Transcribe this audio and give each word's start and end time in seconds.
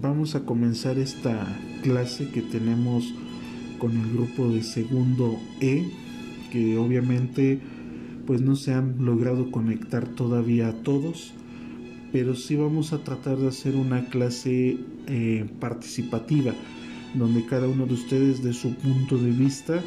Vamos 0.00 0.34
a 0.34 0.44
comenzar 0.44 0.98
esta 0.98 1.46
clase 1.82 2.30
que 2.30 2.40
tenemos 2.40 3.12
con 3.78 3.92
el 3.92 4.12
grupo 4.12 4.48
de 4.48 4.62
segundo 4.62 5.38
E, 5.60 5.84
que 6.50 6.78
obviamente 6.78 7.60
pues 8.26 8.40
no 8.40 8.56
se 8.56 8.72
han 8.72 9.04
logrado 9.04 9.50
conectar 9.50 10.06
todavía 10.06 10.68
a 10.68 10.82
todos, 10.82 11.34
pero 12.12 12.34
sí 12.34 12.56
vamos 12.56 12.92
a 12.92 13.04
tratar 13.04 13.36
de 13.38 13.48
hacer 13.48 13.76
una 13.76 14.06
clase 14.06 14.78
eh, 15.06 15.46
participativa, 15.60 16.54
donde 17.14 17.44
cada 17.46 17.68
uno 17.68 17.86
de 17.86 17.94
ustedes 17.94 18.42
dé 18.42 18.52
su 18.52 18.74
punto 18.74 19.16
de 19.16 19.30
vista 19.30 19.80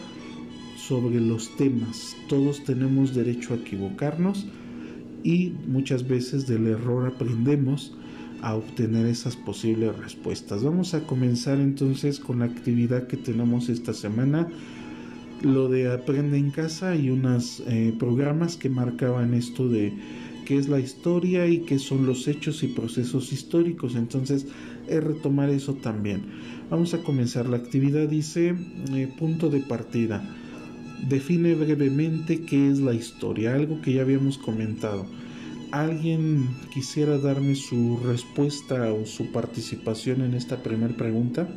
sobre 0.77 1.19
los 1.19 1.55
temas. 1.57 2.15
Todos 2.27 2.63
tenemos 2.63 3.13
derecho 3.13 3.53
a 3.53 3.57
equivocarnos 3.57 4.45
y 5.23 5.53
muchas 5.67 6.07
veces 6.07 6.47
del 6.47 6.67
error 6.67 7.07
aprendemos 7.07 7.93
a 8.41 8.55
obtener 8.55 9.07
esas 9.07 9.35
posibles 9.35 9.97
respuestas. 9.97 10.63
Vamos 10.63 10.93
a 10.93 11.03
comenzar 11.03 11.59
entonces 11.59 12.19
con 12.19 12.39
la 12.39 12.45
actividad 12.45 13.07
que 13.07 13.17
tenemos 13.17 13.69
esta 13.69 13.93
semana 13.93 14.47
lo 15.41 15.69
de 15.69 15.91
Aprende 15.91 16.37
en 16.37 16.51
casa 16.51 16.95
y 16.95 17.09
unos 17.09 17.61
eh, 17.67 17.93
programas 17.99 18.57
que 18.57 18.69
marcaban 18.69 19.33
esto 19.33 19.69
de 19.69 19.93
qué 20.45 20.57
es 20.57 20.67
la 20.67 20.79
historia 20.79 21.45
y 21.47 21.59
qué 21.59 21.77
son 21.77 22.05
los 22.05 22.27
hechos 22.27 22.63
y 22.63 22.67
procesos 22.67 23.31
históricos. 23.33 23.95
Entonces, 23.95 24.47
es 24.87 25.03
retomar 25.03 25.49
eso 25.49 25.75
también. 25.75 26.21
Vamos 26.69 26.93
a 26.93 27.01
comenzar. 27.01 27.47
La 27.47 27.55
actividad 27.55 28.09
dice 28.09 28.53
eh, 28.93 29.07
punto 29.17 29.49
de 29.49 29.61
partida. 29.61 30.21
Define 31.07 31.55
brevemente 31.55 32.41
qué 32.41 32.69
es 32.69 32.79
la 32.79 32.93
historia, 32.93 33.55
algo 33.55 33.81
que 33.81 33.93
ya 33.93 34.01
habíamos 34.01 34.37
comentado. 34.37 35.05
¿Alguien 35.71 36.49
quisiera 36.73 37.17
darme 37.19 37.55
su 37.55 37.99
respuesta 38.03 38.91
o 38.91 39.05
su 39.05 39.31
participación 39.31 40.21
en 40.21 40.33
esta 40.33 40.61
primera 40.61 40.93
pregunta? 40.95 41.47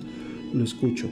Lo 0.53 0.63
escucho. 0.63 1.09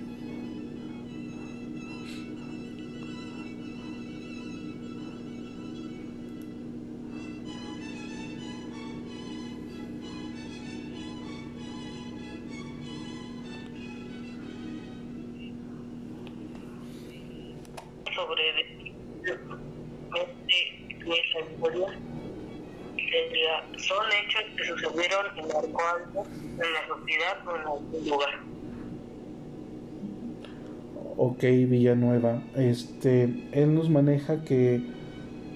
Este, 32.57 33.49
él 33.53 33.75
nos 33.75 33.91
maneja 33.91 34.45
que 34.45 34.83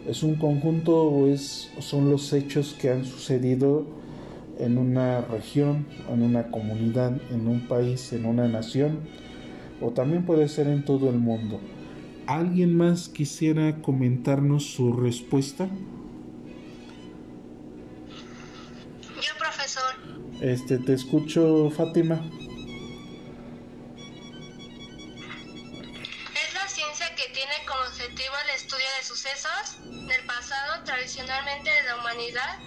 es 0.07 0.23
un 0.23 0.37
conjunto 0.37 1.03
o 1.03 1.29
es, 1.29 1.71
son 1.79 2.11
los 2.11 2.33
hechos 2.33 2.77
que 2.81 2.91
han 2.91 3.05
sucedido 3.05 3.87
en 4.59 4.79
una 4.79 5.23
región, 5.23 5.87
en 6.11 6.23
una 6.23 6.51
comunidad, 6.51 7.21
en 7.31 7.49
un 7.49 7.67
país, 7.69 8.13
en 8.13 8.27
una 8.27 8.49
nación, 8.49 9.01
o 9.81 9.91
también 9.91 10.25
puede 10.25 10.49
ser 10.49 10.67
en 10.69 10.85
todo 10.85 11.09
el 11.11 11.19
mundo. 11.19 11.61
¿Alguien 12.27 12.77
más 12.77 13.09
quisiera 13.09 13.83
comentarnos 13.83 14.65
su 14.65 14.93
respuesta? 14.93 15.69
Este, 20.41 20.79
te 20.79 20.93
escucho, 20.93 21.71
Fátima. 21.71 22.21
Humanidad 32.13 32.59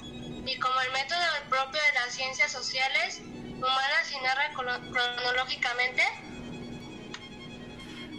y 0.45 0.59
como 0.59 0.75
el 0.81 0.91
método 0.94 1.19
propio 1.50 1.79
de 1.79 2.00
las 2.00 2.13
ciencias 2.13 2.51
sociales 2.51 3.22
humanas 3.57 4.11
y 4.11 4.23
narra 4.23 4.51
cronológicamente. 4.53 6.01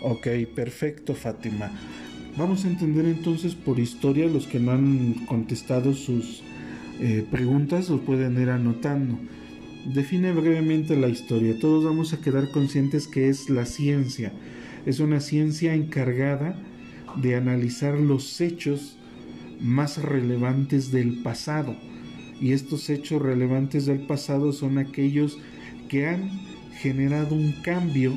Ok, 0.03 0.55
perfecto, 0.55 1.15
Fátima. 1.15 1.71
Vamos 2.37 2.65
a 2.65 2.69
entender 2.69 3.07
entonces 3.07 3.55
por 3.55 3.79
historia 3.79 4.27
los 4.27 4.47
que 4.47 4.59
no 4.59 4.73
han 4.73 5.27
contestado 5.27 5.95
sus 5.95 6.43
eh, 7.01 7.27
preguntas, 7.31 7.89
los 7.89 8.01
pueden 8.03 8.41
ir 8.41 8.51
anotando. 8.51 9.19
Define 9.87 10.33
brevemente 10.33 10.97
la 10.97 11.09
historia. 11.09 11.59
Todos 11.61 11.85
vamos 11.85 12.13
a 12.13 12.21
quedar 12.21 12.51
conscientes 12.51 13.07
que 13.07 13.29
es 13.29 13.49
la 13.49 13.65
ciencia. 13.65 14.33
Es 14.85 15.01
una 15.01 15.21
ciencia 15.21 15.75
encargada 15.75 16.57
de 17.17 17.37
analizar 17.37 17.95
los 17.95 18.41
hechos 18.41 18.97
más 19.61 20.03
relevantes 20.03 20.91
del 20.91 21.23
pasado. 21.23 21.75
Y 22.41 22.53
estos 22.53 22.91
hechos 22.91 23.23
relevantes 23.23 23.87
del 23.87 24.01
pasado 24.01 24.53
son 24.53 24.79
aquellos 24.79 25.39
que 25.89 26.07
han 26.07 26.31
generado 26.81 27.35
un 27.35 27.53
cambio 27.63 28.13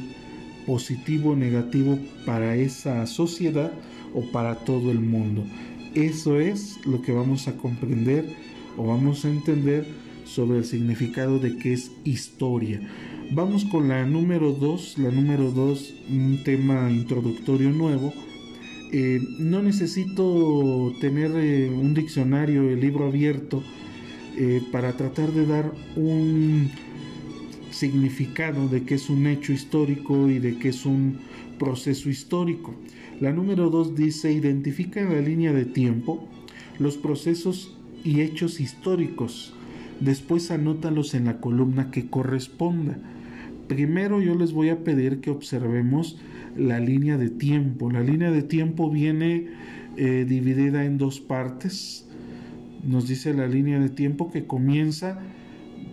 positivo 0.65 1.31
o 1.31 1.35
negativo 1.35 1.97
para 2.25 2.55
esa 2.55 3.05
sociedad 3.07 3.71
o 4.13 4.21
para 4.31 4.55
todo 4.55 4.91
el 4.91 4.99
mundo. 4.99 5.43
Eso 5.95 6.39
es 6.39 6.77
lo 6.85 7.01
que 7.01 7.11
vamos 7.11 7.47
a 7.47 7.57
comprender 7.57 8.25
o 8.77 8.85
vamos 8.85 9.25
a 9.25 9.29
entender 9.29 9.85
sobre 10.25 10.59
el 10.59 10.65
significado 10.65 11.39
de 11.39 11.57
qué 11.57 11.73
es 11.73 11.91
historia. 12.03 12.81
Vamos 13.31 13.65
con 13.65 13.87
la 13.89 14.05
número 14.05 14.51
2, 14.51 14.99
la 14.99 15.11
número 15.11 15.51
2, 15.51 15.93
un 16.09 16.43
tema 16.43 16.89
introductorio 16.91 17.71
nuevo. 17.71 18.13
Eh, 18.91 19.21
no 19.37 19.61
necesito 19.61 20.93
tener 20.99 21.31
eh, 21.35 21.69
un 21.69 21.93
diccionario, 21.93 22.69
el 22.69 22.79
libro 22.79 23.07
abierto, 23.07 23.63
eh, 24.37 24.61
para 24.71 24.93
tratar 24.93 25.31
de 25.31 25.45
dar 25.45 25.71
un 25.95 26.69
significado 27.71 28.67
de 28.67 28.83
qué 28.83 28.95
es 28.95 29.09
un 29.09 29.27
hecho 29.27 29.53
histórico 29.53 30.29
y 30.29 30.39
de 30.39 30.57
qué 30.57 30.69
es 30.69 30.85
un 30.85 31.19
proceso 31.59 32.09
histórico. 32.09 32.73
La 33.19 33.31
número 33.31 33.69
2 33.69 33.95
dice, 33.95 34.31
identifica 34.31 35.01
en 35.01 35.13
la 35.13 35.21
línea 35.21 35.53
de 35.53 35.65
tiempo 35.65 36.27
los 36.79 36.97
procesos 36.97 37.75
y 38.03 38.21
hechos 38.21 38.59
históricos 38.59 39.53
Después 39.99 40.49
anótalos 40.49 41.13
en 41.13 41.25
la 41.25 41.41
columna 41.41 41.91
que 41.91 42.09
corresponda. 42.09 42.97
Primero 43.69 44.21
yo 44.21 44.35
les 44.35 44.51
voy 44.51 44.67
a 44.69 44.83
pedir 44.83 45.21
que 45.21 45.31
observemos 45.31 46.19
la 46.57 46.81
línea 46.81 47.17
de 47.17 47.29
tiempo. 47.29 47.89
La 47.89 48.01
línea 48.01 48.31
de 48.31 48.43
tiempo 48.43 48.89
viene 48.89 49.47
eh, 49.95 50.25
dividida 50.27 50.83
en 50.83 50.97
dos 50.97 51.21
partes. 51.21 52.05
Nos 52.83 53.07
dice 53.07 53.33
la 53.33 53.47
línea 53.47 53.79
de 53.79 53.87
tiempo 53.89 54.29
que 54.29 54.45
comienza 54.45 55.19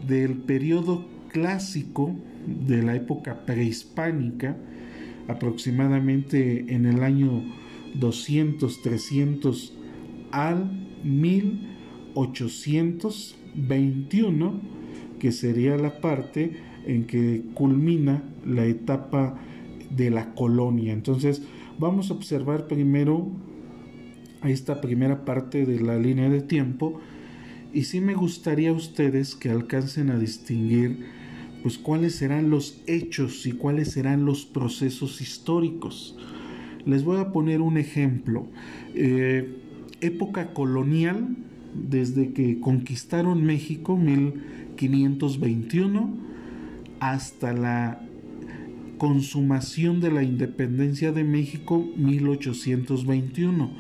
del 0.09 0.39
periodo 0.39 1.07
clásico 1.29 2.17
de 2.47 2.83
la 2.83 2.97
época 2.97 3.47
prehispánica, 3.47 4.57
aproximadamente 5.29 6.75
en 6.75 6.87
el 6.87 7.05
año 7.05 7.45
200, 7.95 8.83
300 8.83 9.73
al 10.33 10.69
1800 11.05 13.37
21, 13.57 14.61
que 15.19 15.33
sería 15.33 15.77
la 15.77 16.01
parte 16.01 16.57
en 16.87 17.05
que 17.05 17.43
culmina 17.55 18.23
la 18.45 18.65
etapa 18.65 19.39
de 19.91 20.11
la 20.11 20.35
colonia. 20.35 20.93
Entonces, 20.93 21.43
vamos 21.79 22.11
a 22.11 22.15
observar 22.15 22.67
primero 22.67 23.29
esta 24.45 24.81
primera 24.81 25.25
parte 25.25 25.67
de 25.67 25.81
la 25.81 25.99
línea 25.99 26.29
de 26.29 26.41
tiempo 26.41 27.01
y 27.73 27.85
sí 27.85 28.01
me 28.01 28.15
gustaría 28.15 28.71
a 28.71 28.75
ustedes 28.75 29.35
que 29.35 29.51
alcancen 29.51 30.11
a 30.11 30.19
distinguir 30.19 31.07
pues 31.63 31.79
cuáles 31.79 32.15
serán 32.15 32.51
los 32.51 32.81
hechos 32.87 33.47
y 33.47 33.53
cuáles 33.53 33.91
serán 33.91 34.25
los 34.25 34.47
procesos 34.47 35.21
históricos. 35.21 36.17
Les 36.85 37.03
voy 37.03 37.19
a 37.19 37.33
poner 37.33 37.61
un 37.61 37.77
ejemplo. 37.77 38.47
Eh, 38.95 39.57
época 40.01 40.55
colonial 40.55 41.37
desde 41.75 42.33
que 42.33 42.61
conquistaron 42.61 43.45
México 43.45 43.97
1521 43.97 46.36
hasta 47.13 47.53
la 47.53 48.01
consumación 48.99 50.01
de 50.01 50.11
la 50.11 50.23
independencia 50.23 51.13
de 51.13 51.23
México 51.25 51.85
1821. 51.97 53.71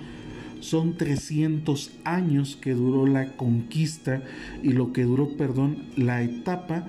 Son 0.61 0.96
300 0.96 1.93
años 2.05 2.56
que 2.56 2.75
duró 2.75 3.06
la 3.06 3.37
conquista 3.37 4.23
y 4.62 4.70
lo 4.70 4.93
que 4.93 5.05
duró, 5.05 5.37
perdón, 5.37 5.84
la 5.96 6.23
etapa 6.23 6.88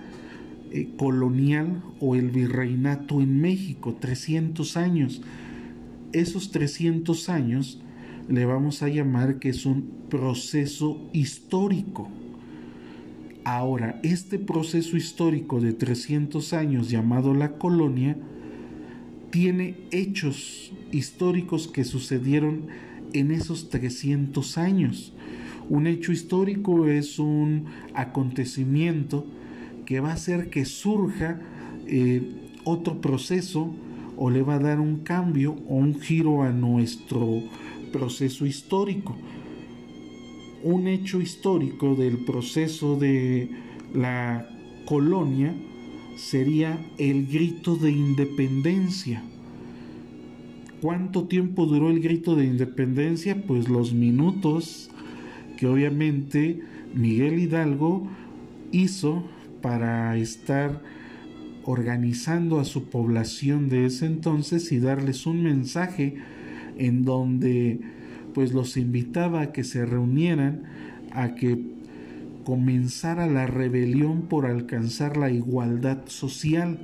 eh, 0.72 0.90
colonial 0.98 1.82
o 2.00 2.16
el 2.16 2.30
virreinato 2.30 3.22
en 3.22 3.40
México, 3.40 3.98
300 4.00 4.78
años. 4.78 5.22
Esos 6.12 6.52
300 6.52 7.30
años 7.30 7.82
le 8.30 8.46
vamos 8.46 8.84
a 8.84 8.90
llamar 8.90 9.40
que 9.40 9.50
es 9.50 9.66
un 9.66 9.90
proceso 10.10 11.10
histórico. 11.14 12.10
Ahora, 13.50 13.98
este 14.04 14.40
proceso 14.40 14.98
histórico 14.98 15.62
de 15.62 15.72
300 15.72 16.52
años 16.52 16.90
llamado 16.90 17.34
la 17.34 17.54
colonia 17.54 18.18
tiene 19.30 19.78
hechos 19.92 20.74
históricos 20.92 21.70
que 21.70 21.86
sucedieron 21.86 22.68
en 23.14 23.32
esos 23.32 23.70
300 23.70 24.58
años. 24.58 25.14
Un 25.70 25.88
hecho 25.88 26.12
histórico 26.12 26.88
es 26.88 27.20
un 27.20 27.68
acontecimiento 27.94 29.26
que 29.86 30.02
va 30.02 30.10
a 30.10 30.16
hacer 30.16 30.50
que 30.50 30.66
surja 30.66 31.40
eh, 31.86 32.30
otro 32.66 33.00
proceso 33.00 33.74
o 34.18 34.30
le 34.30 34.42
va 34.42 34.56
a 34.56 34.60
dar 34.60 34.82
un 34.82 34.98
cambio 35.06 35.56
o 35.70 35.76
un 35.76 36.02
giro 36.02 36.44
a 36.44 36.52
nuestro 36.52 37.44
proceso 37.94 38.46
histórico. 38.46 39.16
Un 40.68 40.90
hecho 40.90 41.22
histórico 41.22 41.96
del 41.96 42.18
proceso 42.26 43.00
de 43.00 43.50
la 43.94 44.50
colonia 44.86 45.56
sería 46.18 46.78
el 46.98 47.26
grito 47.26 47.78
de 47.78 47.92
independencia. 47.92 49.24
¿Cuánto 50.82 51.24
tiempo 51.24 51.68
duró 51.68 51.90
el 51.90 52.02
grito 52.02 52.36
de 52.36 52.44
independencia? 52.44 53.42
Pues 53.48 53.70
los 53.70 53.94
minutos 53.94 54.90
que 55.56 55.68
obviamente 55.68 56.60
Miguel 56.94 57.40
Hidalgo 57.40 58.06
hizo 58.74 59.24
para 59.62 60.18
estar 60.18 60.82
organizando 61.64 62.60
a 62.60 62.66
su 62.66 62.90
población 62.90 63.70
de 63.70 63.86
ese 63.86 64.06
entonces 64.06 64.70
y 64.74 64.80
darles 64.80 65.28
un 65.28 65.44
mensaje 65.44 66.16
en 66.78 67.06
donde 67.06 67.80
pues 68.38 68.54
los 68.54 68.78
invitaba 68.78 69.42
a 69.42 69.52
que 69.52 69.64
se 69.64 69.84
reunieran, 69.84 70.62
a 71.12 71.34
que 71.34 71.60
comenzara 72.44 73.26
la 73.26 73.48
rebelión 73.48 74.28
por 74.30 74.46
alcanzar 74.46 75.18
la 75.18 75.32
igualdad 75.32 76.06
social. 76.06 76.78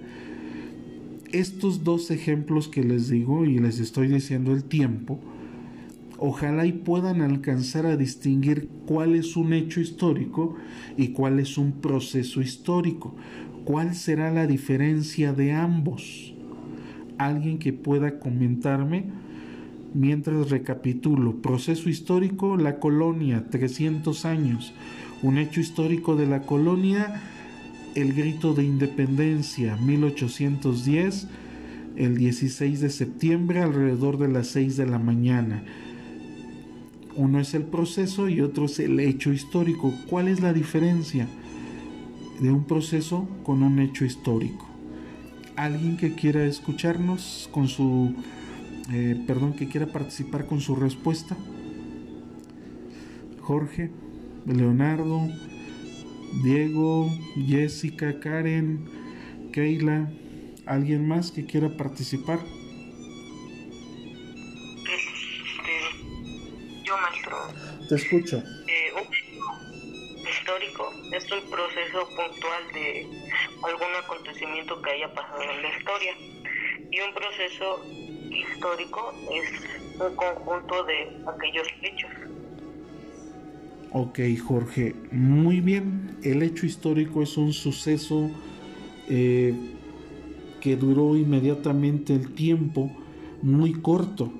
Estos 1.32 1.84
dos 1.84 2.10
ejemplos 2.10 2.70
que 2.70 2.84
les 2.84 3.08
digo 3.08 3.46
y 3.46 3.60
les 3.60 3.80
estoy 3.80 4.08
diciendo 4.08 4.52
el 4.52 4.64
tiempo, 4.64 5.20
ojalá 6.18 6.66
y 6.66 6.72
puedan 6.72 7.22
alcanzar 7.22 7.86
a 7.86 7.98
distinguir 7.98 8.68
cuál 8.88 9.14
es 9.14 9.38
un 9.38 9.54
hecho 9.54 9.80
histórico 9.80 10.56
y 10.98 11.10
cuál 11.10 11.40
es 11.40 11.60
un 11.60 11.74
proceso 11.74 12.42
histórico. 12.42 13.14
¿Cuál 13.64 13.94
será 13.94 14.32
la 14.34 14.48
diferencia 14.48 15.34
de 15.34 15.52
ambos? 15.52 16.34
Alguien 17.20 17.60
que 17.60 17.74
pueda 17.74 18.18
comentarme 18.18 19.22
mientras 19.94 20.50
recapitulo. 20.50 21.42
Proceso 21.42 21.90
histórico, 21.90 22.58
la 22.58 22.80
colonia, 22.80 23.46
300 23.50 24.26
años. 24.26 24.74
Un 25.22 25.38
hecho 25.38 25.62
histórico 25.62 26.16
de 26.16 26.28
la 26.28 26.42
colonia, 26.42 27.22
el 27.96 28.14
grito 28.14 28.54
de 28.54 28.64
independencia, 28.64 29.78
1810, 29.78 31.28
el 31.96 32.18
16 32.18 32.82
de 32.82 32.90
septiembre 32.90 33.62
alrededor 33.62 34.18
de 34.18 34.28
las 34.28 34.48
6 34.48 34.78
de 34.78 34.86
la 34.86 35.00
mañana. 35.00 35.64
Uno 37.16 37.40
es 37.40 37.54
el 37.54 37.64
proceso 37.64 38.28
y 38.28 38.42
otro 38.42 38.66
es 38.66 38.80
el 38.80 39.00
hecho 39.00 39.32
histórico. 39.32 39.94
¿Cuál 40.10 40.28
es 40.28 40.42
la 40.42 40.52
diferencia 40.52 41.28
de 42.40 42.52
un 42.52 42.64
proceso 42.64 43.28
con 43.44 43.62
un 43.62 43.80
hecho 43.80 44.04
histórico? 44.04 44.68
¿Alguien 45.56 45.98
que 45.98 46.16
quiera 46.16 46.44
escucharnos 46.46 47.48
con 47.52 47.68
su, 47.68 48.16
eh, 48.92 49.24
perdón, 49.26 49.54
que 49.54 49.68
quiera 49.68 49.88
participar 49.88 50.46
con 50.46 50.60
su 50.62 50.76
respuesta? 50.76 51.38
Jorge. 53.42 53.92
Leonardo, 54.46 55.30
Diego, 56.44 57.10
Jessica, 57.48 58.20
Karen, 58.20 58.90
Keila, 59.54 60.12
¿alguien 60.66 61.08
más 61.08 61.32
que 61.32 61.46
quiera 61.46 61.70
participar? 61.78 62.40
Este, 64.84 65.80
yo, 66.84 66.98
maestro. 66.98 67.38
Te 67.88 67.96
escucho. 67.96 68.38
Eh, 68.38 68.92
un 68.96 70.28
histórico 70.28 70.92
es 71.14 71.32
un 71.32 71.50
proceso 71.50 72.10
puntual 72.10 72.74
de 72.74 73.08
algún 73.64 73.96
acontecimiento 74.04 74.82
que 74.82 74.92
haya 74.92 75.14
pasado 75.14 75.42
en 75.42 75.62
la 75.62 75.78
historia. 75.78 76.18
Y 76.92 77.00
un 77.00 77.14
proceso 77.14 77.82
histórico 78.36 79.14
es 79.32 80.00
un 80.00 80.16
conjunto 80.16 80.84
de 80.84 81.18
aquellos 81.28 81.68
hechos. 81.82 82.12
Ok, 83.92 84.20
Jorge, 84.44 84.96
muy 85.12 85.62
bien. 85.62 86.18
El 86.24 86.42
hecho 86.42 86.66
histórico 86.66 87.22
es 87.22 87.38
un 87.38 87.54
suceso 87.54 88.32
eh, 89.08 89.54
que 90.62 90.76
duró 90.76 91.16
inmediatamente 91.16 92.14
el 92.14 92.34
tiempo, 92.34 92.90
muy 93.42 93.74
corto. 93.74 94.32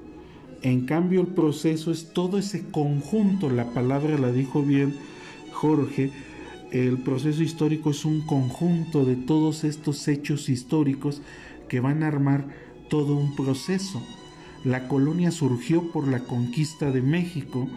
En 0.62 0.86
cambio, 0.86 1.22
el 1.22 1.28
proceso 1.28 1.92
es 1.92 2.14
todo 2.14 2.38
ese 2.38 2.70
conjunto, 2.72 3.50
la 3.50 3.66
palabra 3.74 4.18
la 4.18 4.32
dijo 4.32 4.64
bien 4.64 4.96
Jorge, 5.52 6.12
el 6.72 6.98
proceso 6.98 7.44
histórico 7.44 7.92
es 7.92 8.06
un 8.06 8.22
conjunto 8.22 9.06
de 9.06 9.16
todos 9.16 9.64
estos 9.64 10.08
hechos 10.08 10.50
históricos 10.50 11.22
que 11.68 11.80
van 11.80 12.02
a 12.02 12.08
armar 12.08 12.46
todo 12.90 13.16
un 13.16 13.36
proceso. 13.36 14.02
La 14.64 14.88
colonia 14.88 15.32
surgió 15.32 15.92
por 15.92 16.08
la 16.08 16.20
conquista 16.20 16.92
de 16.92 17.02
México, 17.02 17.68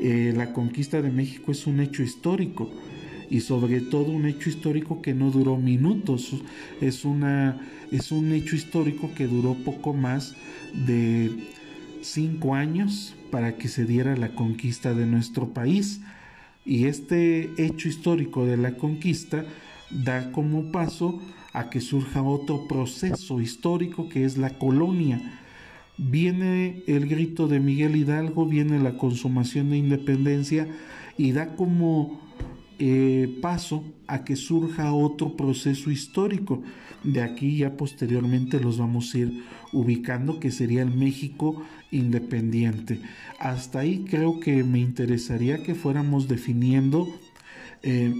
eh, 0.00 0.32
la 0.36 0.52
conquista 0.52 1.02
de 1.02 1.10
México 1.10 1.52
es 1.52 1.66
un 1.66 1.80
hecho 1.80 2.02
histórico 2.02 2.70
y 3.30 3.40
sobre 3.40 3.80
todo 3.80 4.12
un 4.12 4.26
hecho 4.26 4.48
histórico 4.48 5.02
que 5.02 5.14
no 5.14 5.30
duró 5.30 5.56
minutos, 5.56 6.34
es, 6.80 7.04
una, 7.04 7.60
es 7.90 8.12
un 8.12 8.32
hecho 8.32 8.56
histórico 8.56 9.10
que 9.14 9.26
duró 9.26 9.54
poco 9.54 9.92
más 9.92 10.34
de 10.74 11.30
cinco 12.02 12.54
años 12.54 13.14
para 13.30 13.56
que 13.56 13.68
se 13.68 13.84
diera 13.84 14.16
la 14.16 14.34
conquista 14.34 14.94
de 14.94 15.06
nuestro 15.06 15.48
país. 15.48 16.00
Y 16.64 16.84
este 16.84 17.50
hecho 17.56 17.88
histórico 17.88 18.44
de 18.44 18.56
la 18.56 18.72
conquista 18.76 19.44
da 19.90 20.32
como 20.32 20.70
paso 20.72 21.20
a 21.52 21.70
que 21.70 21.80
surja 21.80 22.22
otro 22.22 22.68
proceso 22.68 23.40
histórico 23.40 24.08
que 24.08 24.24
es 24.24 24.36
la 24.36 24.50
colonia 24.58 25.38
viene 25.98 26.84
el 26.86 27.08
grito 27.08 27.48
de 27.48 27.60
Miguel 27.60 27.96
Hidalgo, 27.96 28.46
viene 28.46 28.78
la 28.78 28.96
consumación 28.96 29.70
de 29.70 29.78
independencia 29.78 30.68
y 31.18 31.32
da 31.32 31.56
como 31.56 32.20
eh, 32.78 33.38
paso 33.42 33.84
a 34.06 34.24
que 34.24 34.36
surja 34.36 34.92
otro 34.92 35.36
proceso 35.36 35.90
histórico. 35.90 36.62
De 37.02 37.22
aquí 37.22 37.58
ya 37.58 37.76
posteriormente 37.76 38.60
los 38.60 38.78
vamos 38.78 39.14
a 39.14 39.18
ir 39.18 39.44
ubicando, 39.72 40.40
que 40.40 40.50
sería 40.50 40.82
el 40.82 40.94
México 40.94 41.62
independiente. 41.90 43.00
Hasta 43.38 43.80
ahí 43.80 44.04
creo 44.08 44.40
que 44.40 44.62
me 44.64 44.78
interesaría 44.78 45.62
que 45.62 45.74
fuéramos 45.74 46.28
definiendo 46.28 47.08
eh, 47.82 48.14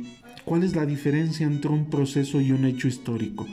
cuál 0.48 0.64
es 0.64 0.74
la 0.74 0.86
diferencia 0.86 1.46
entre 1.46 1.70
un 1.70 1.90
proceso 1.90 2.40
y 2.40 2.52
un 2.52 2.64
hecho 2.64 2.88
histórico 2.88 3.46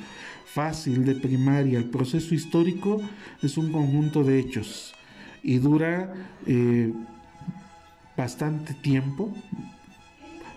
fácil 0.46 1.04
de 1.04 1.16
primaria. 1.16 1.78
El 1.78 1.90
proceso 1.90 2.34
histórico 2.34 3.02
es 3.44 3.58
un 3.58 3.74
conjunto 3.74 4.24
de 4.24 4.40
hechos 4.40 4.96
y 5.44 5.58
dura 5.58 6.14
eh, 6.48 6.94
bastante 8.16 8.74
tiempo. 8.74 9.34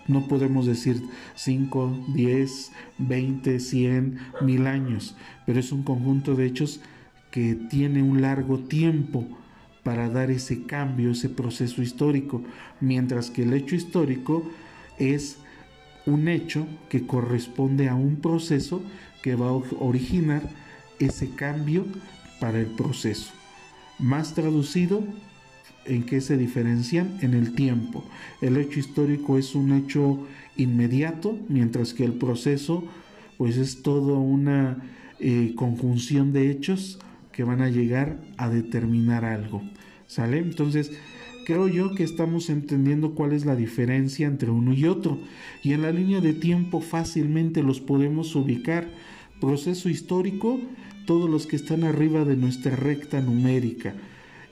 No 0.07 0.29
podemos 0.29 0.67
decir 0.67 1.03
5, 1.35 2.07
10, 2.15 2.73
20, 2.99 3.59
100, 3.59 4.19
mil 4.43 4.69
años, 4.69 5.17
pero 5.45 5.59
es 5.59 5.73
un 5.73 5.83
conjunto 5.83 6.37
de 6.37 6.47
hechos 6.47 6.81
que 7.33 7.57
tiene 7.57 8.01
un 8.01 8.23
largo 8.23 8.61
tiempo 8.61 9.27
para 9.83 10.09
dar 10.09 10.31
ese 10.31 10.63
cambio, 10.63 11.11
ese 11.11 11.29
proceso 11.29 11.83
histórico, 11.83 12.45
mientras 12.81 13.31
que 13.31 13.43
el 13.43 13.53
hecho 13.53 13.75
histórico 13.75 14.49
es 15.01 15.39
un 16.09 16.29
hecho 16.29 16.67
que 16.89 17.07
corresponde 17.07 17.89
a 17.89 17.95
un 17.95 18.17
proceso 18.17 18.83
que 19.23 19.35
va 19.35 19.49
a 19.49 19.63
originar 19.79 20.43
ese 20.99 21.31
cambio 21.31 21.85
para 22.41 22.59
el 22.59 22.67
proceso. 22.67 23.33
Más 23.99 24.35
traducido, 24.35 25.03
¿en 25.85 26.05
qué 26.05 26.21
se 26.21 26.37
diferencian? 26.37 27.19
En 27.21 27.35
el 27.35 27.55
tiempo. 27.55 28.05
El 28.41 28.57
hecho 28.57 28.79
histórico 28.79 29.39
es 29.39 29.55
un 29.55 29.73
hecho 29.73 30.27
inmediato, 30.57 31.39
mientras 31.49 31.95
que 31.95 32.05
el 32.05 32.13
proceso 32.13 32.85
pues 33.37 33.57
es 33.57 33.83
toda 33.83 34.19
una 34.19 34.83
eh, 35.21 35.53
conjunción 35.57 36.33
de 36.33 36.51
hechos 36.51 36.99
que 37.33 37.45
van 37.45 37.63
a 37.63 37.71
llegar 37.71 38.19
a 38.37 38.49
determinar 38.49 39.25
algo. 39.25 39.63
¿Sale? 40.07 40.39
Entonces, 40.39 40.91
Creo 41.49 41.67
yo 41.67 41.95
que 41.95 42.05
estamos 42.05 42.51
entendiendo 42.51 43.15
cuál 43.15 43.33
es 43.33 43.47
la 43.47 43.57
diferencia 43.57 44.27
entre 44.27 44.51
uno 44.51 44.75
y 44.75 44.85
otro 44.85 45.19
y 45.63 45.73
en 45.73 45.81
la 45.81 45.93
línea 45.93 46.21
de 46.21 46.35
tiempo 46.35 46.83
fácilmente 46.83 47.63
los 47.63 47.81
podemos 47.81 48.37
ubicar. 48.37 48.87
Proceso 49.41 49.89
histórico, 49.89 50.61
todos 51.07 51.31
los 51.31 51.47
que 51.47 51.57
están 51.57 51.85
arriba 51.85 52.27
de 52.27 52.37
nuestra 52.37 52.77
recta 52.77 53.23
numérica. 53.23 53.95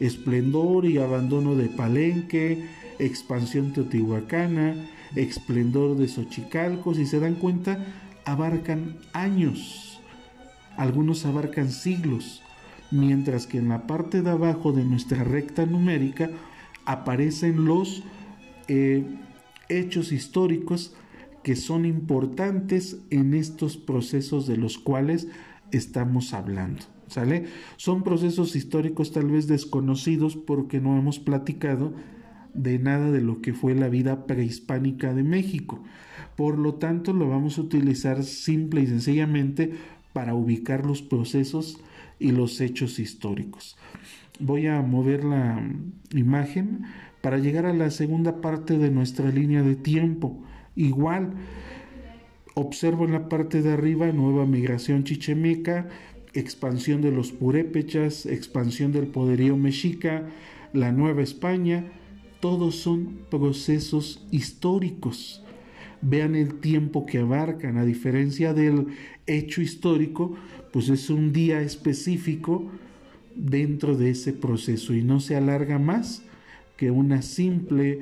Esplendor 0.01 0.87
y 0.87 0.97
abandono 0.97 1.55
de 1.55 1.69
Palenque, 1.69 2.65
expansión 2.99 3.75
teotihuacana, 3.75 4.89
esplendor 5.17 5.99
de 5.99 6.09
Xochicalco, 6.09 6.95
si 6.95 7.05
se 7.05 7.21
dan 7.21 7.35
cuenta, 7.35 7.79
abarcan 8.25 8.97
años, 9.13 10.01
algunos 10.79 11.27
abarcan 11.27 11.71
siglos, 11.73 12.41
mientras 12.91 13.47
que 13.47 13.59
en 13.59 13.69
la 13.69 13.87
parte 13.87 14.23
de 14.23 14.31
abajo 14.31 14.73
de 14.73 14.87
nuestra 14.87 15.25
recta 15.25 15.67
numérica 15.67 16.31
aparecen 16.87 17.65
los 17.65 18.03
eh, 18.69 19.05
hechos 19.69 20.13
históricos 20.13 20.95
que 21.43 21.57
son 21.57 21.85
importantes 21.85 22.99
en 23.11 23.35
estos 23.35 23.77
procesos 23.77 24.47
de 24.47 24.57
los 24.57 24.79
cuales 24.79 25.29
estamos 25.71 26.33
hablando. 26.33 26.83
¿Sale? 27.09 27.45
Son 27.77 28.03
procesos 28.03 28.57
históricos 28.57 29.13
tal 29.13 29.31
vez 29.31 29.47
desconocidos 29.47 30.35
porque 30.37 30.81
no 30.81 30.99
hemos 30.99 31.21
platicado 31.21 31.93
de 32.53 32.81
nada 32.81 33.13
de 33.13 33.21
lo 33.21 33.43
que 33.43 33.53
fue 33.53 33.77
la 33.77 33.89
vida 33.89 34.27
prehispánica 34.27 35.15
de 35.15 35.23
México. 35.23 35.85
Por 36.35 36.59
lo 36.59 36.75
tanto, 36.75 37.13
lo 37.13 37.29
vamos 37.29 37.59
a 37.59 37.61
utilizar 37.63 38.25
simple 38.25 38.81
y 38.81 38.87
sencillamente 38.89 39.73
para 40.13 40.35
ubicar 40.35 40.85
los 40.85 41.03
procesos 41.03 41.81
y 42.19 42.33
los 42.33 42.61
hechos 42.61 42.99
históricos. 42.99 43.77
Voy 44.39 44.67
a 44.67 44.83
mover 44.83 45.25
la 45.25 45.67
imagen 46.13 46.83
para 47.23 47.39
llegar 47.39 47.65
a 47.65 47.73
la 47.73 47.91
segunda 47.91 48.43
parte 48.43 48.77
de 48.77 48.91
nuestra 48.91 49.31
línea 49.31 49.63
de 49.63 49.77
tiempo. 49.77 50.43
Igual, 50.75 51.33
observo 52.55 53.07
en 53.07 53.13
la 53.13 53.31
parte 53.31 53.63
de 53.63 53.73
arriba 53.73 54.13
nueva 54.13 54.45
migración 54.45 55.05
chichemeca, 55.05 55.89
expansión 56.35 57.01
de 57.01 57.13
los 57.13 57.33
purépechas, 57.33 58.27
expansión 58.27 58.93
del 58.93 59.07
poderío 59.07 59.57
mexica, 59.57 60.29
la 60.75 60.93
Nueva 60.93 61.23
España, 61.23 61.87
todos 62.41 62.77
son 62.77 63.21
procesos 63.31 64.27
históricos. 64.31 65.43
Vean 66.03 66.35
el 66.35 66.61
tiempo 66.61 67.07
que 67.07 67.19
abarcan, 67.19 67.79
a 67.79 67.87
diferencia 67.87 68.53
del 68.53 68.89
hecho 69.27 69.63
histórico, 69.63 70.37
pues 70.73 70.91
es 70.91 71.09
un 71.09 71.33
día 71.33 71.63
específico 71.63 72.71
dentro 73.37 73.97
de 73.97 74.11
ese 74.11 74.33
proceso 74.33 74.95
y 74.95 75.03
no 75.03 75.21
se 75.21 75.37
alarga 75.37 75.79
más 75.79 76.23
que 76.77 76.91
una 76.91 77.23
simple 77.23 78.01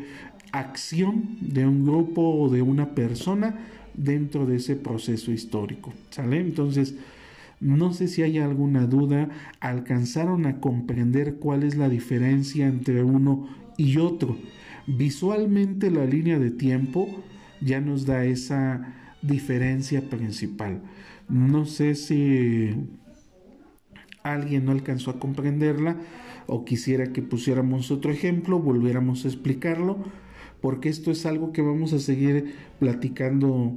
acción 0.52 1.36
de 1.40 1.66
un 1.66 1.84
grupo 1.84 2.22
o 2.22 2.48
de 2.48 2.62
una 2.62 2.94
persona 2.94 3.58
dentro 3.94 4.46
de 4.46 4.56
ese 4.56 4.76
proceso 4.76 5.32
histórico. 5.32 5.92
¿Sale? 6.10 6.40
Entonces, 6.40 6.94
no 7.60 7.92
sé 7.92 8.08
si 8.08 8.22
hay 8.22 8.38
alguna 8.38 8.86
duda, 8.86 9.28
alcanzaron 9.60 10.46
a 10.46 10.60
comprender 10.60 11.36
cuál 11.36 11.62
es 11.62 11.76
la 11.76 11.88
diferencia 11.88 12.66
entre 12.66 13.02
uno 13.02 13.48
y 13.76 13.98
otro. 13.98 14.36
Visualmente 14.86 15.90
la 15.90 16.04
línea 16.04 16.38
de 16.38 16.50
tiempo 16.50 17.08
ya 17.60 17.80
nos 17.80 18.06
da 18.06 18.24
esa 18.24 18.94
diferencia 19.22 20.08
principal. 20.10 20.82
No 21.28 21.64
sé 21.64 21.94
si 21.94 22.74
alguien 24.24 24.64
no 24.64 24.72
alcanzó 24.72 25.10
a 25.10 25.20
comprenderla 25.20 25.98
o 26.46 26.64
quisiera 26.64 27.12
que 27.12 27.20
pusiéramos 27.20 27.90
otro 27.90 28.10
ejemplo, 28.10 28.58
volviéramos 28.58 29.24
a 29.24 29.28
explicarlo, 29.28 29.98
porque 30.62 30.88
esto 30.88 31.10
es 31.10 31.26
algo 31.26 31.52
que 31.52 31.60
vamos 31.60 31.92
a 31.92 31.98
seguir 31.98 32.54
platicando 32.78 33.76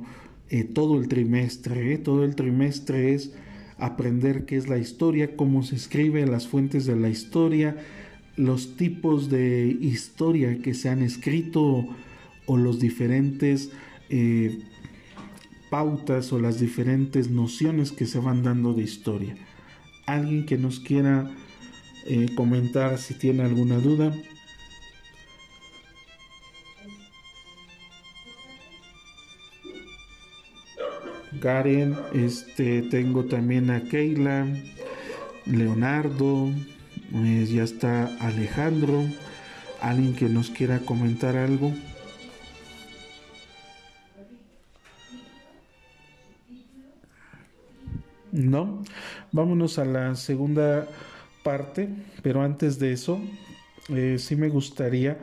eh, 0.49 0.63
todo 0.63 0.97
el 0.99 1.09
trimestre. 1.09 1.93
¿eh? 1.93 1.97
Todo 1.97 2.23
el 2.23 2.35
trimestre 2.35 3.13
es 3.13 3.33
aprender 3.77 4.45
qué 4.45 4.55
es 4.55 4.69
la 4.69 4.77
historia, 4.77 5.35
cómo 5.35 5.63
se 5.63 5.75
escribe, 5.75 6.25
las 6.25 6.47
fuentes 6.47 6.85
de 6.85 6.95
la 6.95 7.09
historia, 7.09 7.75
los 8.37 8.77
tipos 8.77 9.29
de 9.29 9.77
historia 9.81 10.59
que 10.59 10.73
se 10.73 10.87
han 10.87 11.01
escrito 11.01 11.87
o 12.45 12.55
los 12.55 12.79
diferentes 12.79 13.69
eh, 14.09 14.59
pautas 15.69 16.31
o 16.31 16.39
las 16.39 16.61
diferentes 16.61 17.29
nociones 17.29 17.91
que 17.91 18.05
se 18.05 18.19
van 18.19 18.43
dando 18.43 18.73
de 18.73 18.83
historia. 18.83 19.35
Alguien 20.07 20.45
que 20.45 20.57
nos 20.57 20.79
quiera 20.79 21.29
eh, 22.07 22.27
comentar 22.35 22.97
si 22.97 23.13
tiene 23.13 23.43
alguna 23.43 23.77
duda. 23.77 24.11
Karen, 31.39 31.95
este, 32.13 32.81
tengo 32.83 33.25
también 33.25 33.69
a 33.69 33.81
Keila, 33.83 34.47
Leonardo, 35.45 36.49
pues 37.11 37.49
ya 37.49 37.63
está 37.63 38.05
Alejandro, 38.19 39.05
alguien 39.81 40.15
que 40.15 40.29
nos 40.29 40.49
quiera 40.49 40.79
comentar 40.79 41.35
algo. 41.35 41.73
No, 48.31 48.83
vámonos 49.31 49.79
a 49.79 49.85
la 49.85 50.15
segunda 50.15 50.87
parte, 51.43 51.89
pero 52.21 52.41
antes 52.41 52.77
de 52.77 52.91
eso, 52.91 53.21
eh, 53.89 54.17
sí 54.19 54.35
me 54.35 54.49
gustaría 54.49 55.17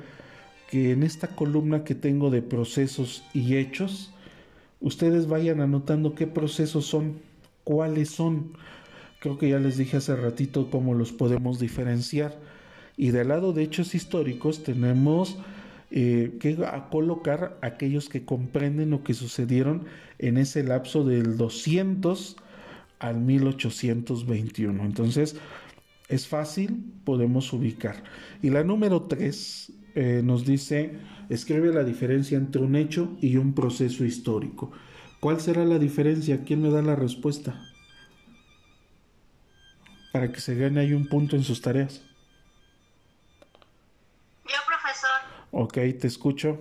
que 0.70 0.92
en 0.92 1.02
esta 1.02 1.28
columna 1.28 1.84
que 1.84 1.94
tengo 1.94 2.30
de 2.30 2.40
procesos 2.40 3.22
y 3.34 3.56
hechos, 3.56 4.12
ustedes 4.80 5.28
vayan 5.28 5.60
anotando 5.60 6.14
qué 6.14 6.26
procesos 6.26 6.86
son, 6.86 7.20
cuáles 7.62 8.10
son. 8.10 8.52
Creo 9.20 9.38
que 9.38 9.50
ya 9.50 9.58
les 9.58 9.76
dije 9.76 9.98
hace 9.98 10.16
ratito 10.16 10.70
cómo 10.70 10.94
los 10.94 11.12
podemos 11.12 11.58
diferenciar. 11.58 12.34
Y 12.96 13.10
del 13.10 13.28
lado 13.28 13.52
de 13.52 13.64
hechos 13.64 13.94
históricos 13.94 14.62
tenemos 14.62 15.36
eh, 15.90 16.38
que 16.40 16.56
colocar 16.90 17.58
aquellos 17.60 18.08
que 18.08 18.24
comprenden 18.24 18.90
lo 18.90 19.04
que 19.04 19.14
sucedieron 19.14 19.84
en 20.18 20.38
ese 20.38 20.64
lapso 20.64 21.04
del 21.04 21.36
200 21.36 22.36
al 23.04 23.20
1821. 23.20 24.82
Entonces, 24.82 25.36
es 26.08 26.26
fácil, 26.26 26.92
podemos 27.04 27.52
ubicar. 27.52 28.02
Y 28.40 28.48
la 28.48 28.64
número 28.64 29.02
3 29.02 29.72
eh, 29.94 30.22
nos 30.24 30.46
dice, 30.46 30.98
escribe 31.28 31.70
la 31.72 31.84
diferencia 31.84 32.38
entre 32.38 32.62
un 32.62 32.76
hecho 32.76 33.14
y 33.20 33.36
un 33.36 33.54
proceso 33.54 34.06
histórico. 34.06 34.72
¿Cuál 35.20 35.38
será 35.42 35.66
la 35.66 35.78
diferencia? 35.78 36.44
¿Quién 36.44 36.62
me 36.62 36.70
da 36.70 36.80
la 36.80 36.96
respuesta? 36.96 37.62
Para 40.10 40.32
que 40.32 40.40
se 40.40 40.54
gane 40.54 40.80
ahí 40.80 40.94
un 40.94 41.06
punto 41.06 41.36
en 41.36 41.44
sus 41.44 41.60
tareas. 41.60 42.00
Yo, 44.46 44.56
profesor. 44.66 45.20
Ok, 45.50 45.74
te 46.00 46.06
escucho. 46.06 46.58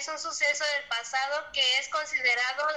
es 0.00 0.08
un 0.08 0.18
suceso 0.18 0.64
del 0.64 0.88
pasado 1.10 1.44
que 1.52 1.60
es 1.78 1.88
considerado 1.88 2.68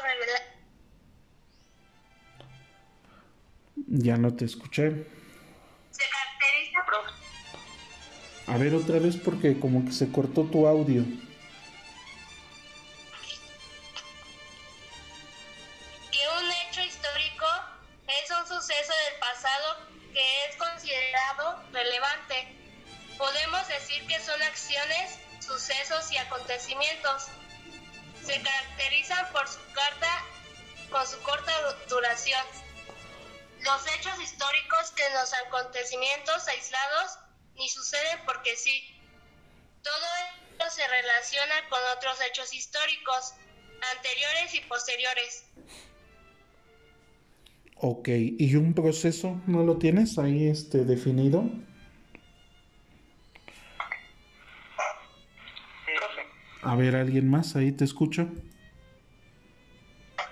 Ya 3.87 4.17
no 4.17 4.35
te 4.35 4.45
escuché. 4.45 5.05
Se 5.91 6.03
caracteriza 6.09 6.85
por... 6.85 8.53
A 8.53 8.57
ver 8.57 8.73
otra 8.73 8.97
vez 8.99 9.17
porque 9.17 9.59
como 9.59 9.85
que 9.85 9.91
se 9.91 10.11
cortó 10.11 10.45
tu 10.45 10.65
audio. 10.67 11.03
Que 16.11 16.27
un 16.39 16.51
hecho 16.51 16.81
histórico 16.81 17.45
es 18.07 18.31
un 18.31 18.47
suceso 18.47 18.93
del 19.05 19.19
pasado 19.19 19.87
que 20.11 20.45
es 20.45 20.55
considerado 20.55 21.63
relevante. 21.71 22.55
Podemos 23.17 23.67
decir 23.67 24.07
que 24.07 24.19
son 24.21 24.41
acciones 24.41 25.19
sucesos 25.39 26.11
y 26.11 26.17
acontecimientos. 26.17 27.27
Se 28.25 28.41
caracterizan 28.41 29.31
por 29.31 29.47
su 29.47 29.59
carta, 29.73 30.23
con 30.89 31.05
su 31.05 31.19
corta 31.23 31.51
duración. 31.89 32.41
Los 33.61 33.85
hechos 33.95 34.19
históricos 34.21 34.91
que 34.95 35.03
los 35.13 35.33
acontecimientos 35.45 36.47
aislados 36.47 37.19
ni 37.55 37.67
suceden 37.69 38.19
porque 38.25 38.55
sí. 38.55 38.95
Todo 39.83 40.05
esto 40.49 40.65
se 40.69 40.87
relaciona 40.87 41.69
con 41.69 41.79
otros 41.97 42.17
hechos 42.29 42.53
históricos, 42.53 43.33
anteriores 43.95 44.53
y 44.55 44.61
posteriores. 44.61 45.45
Ok, 47.75 48.07
¿y 48.07 48.55
un 48.55 48.73
proceso 48.73 49.41
no 49.45 49.63
lo 49.63 49.77
tienes 49.77 50.17
ahí 50.17 50.47
este 50.47 50.85
definido? 50.85 51.43
A 56.65 56.75
ver, 56.75 56.95
¿alguien 56.95 57.29
más? 57.29 57.57
Ahí 57.57 57.73
te 57.73 57.83
escucho. 57.83 58.21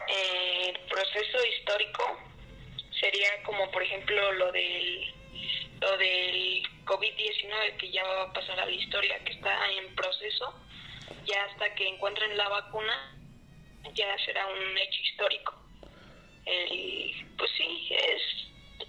El 0.07 0.79
proceso 0.87 1.37
histórico 1.57 2.17
sería 2.99 3.43
como 3.43 3.69
por 3.71 3.83
ejemplo 3.83 4.31
lo 4.33 4.51
del, 4.53 5.13
lo 5.81 5.97
del 5.97 6.63
COVID-19 6.85 7.77
que 7.77 7.91
ya 7.91 8.03
va 8.05 8.23
a 8.23 8.33
pasar 8.33 8.59
a 8.61 8.65
la 8.65 8.71
historia, 8.71 9.21
que 9.25 9.33
está 9.33 9.71
en 9.71 9.93
proceso, 9.93 10.53
ya 11.25 11.43
hasta 11.51 11.75
que 11.75 11.89
encuentren 11.89 12.37
la 12.37 12.47
vacuna, 12.47 13.13
ya 13.93 14.17
será 14.25 14.47
un 14.47 14.77
hecho 14.77 15.01
histórico. 15.03 15.53
pues 17.37 17.51
sí, 17.57 17.89
es 17.89 18.21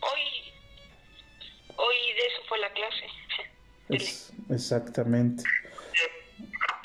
hoy, 0.01 0.53
hoy 1.77 1.97
de 2.13 2.27
eso 2.27 2.43
fue 2.49 2.59
la 2.61 2.73
clase. 2.73 3.07
exactamente. 4.55 5.43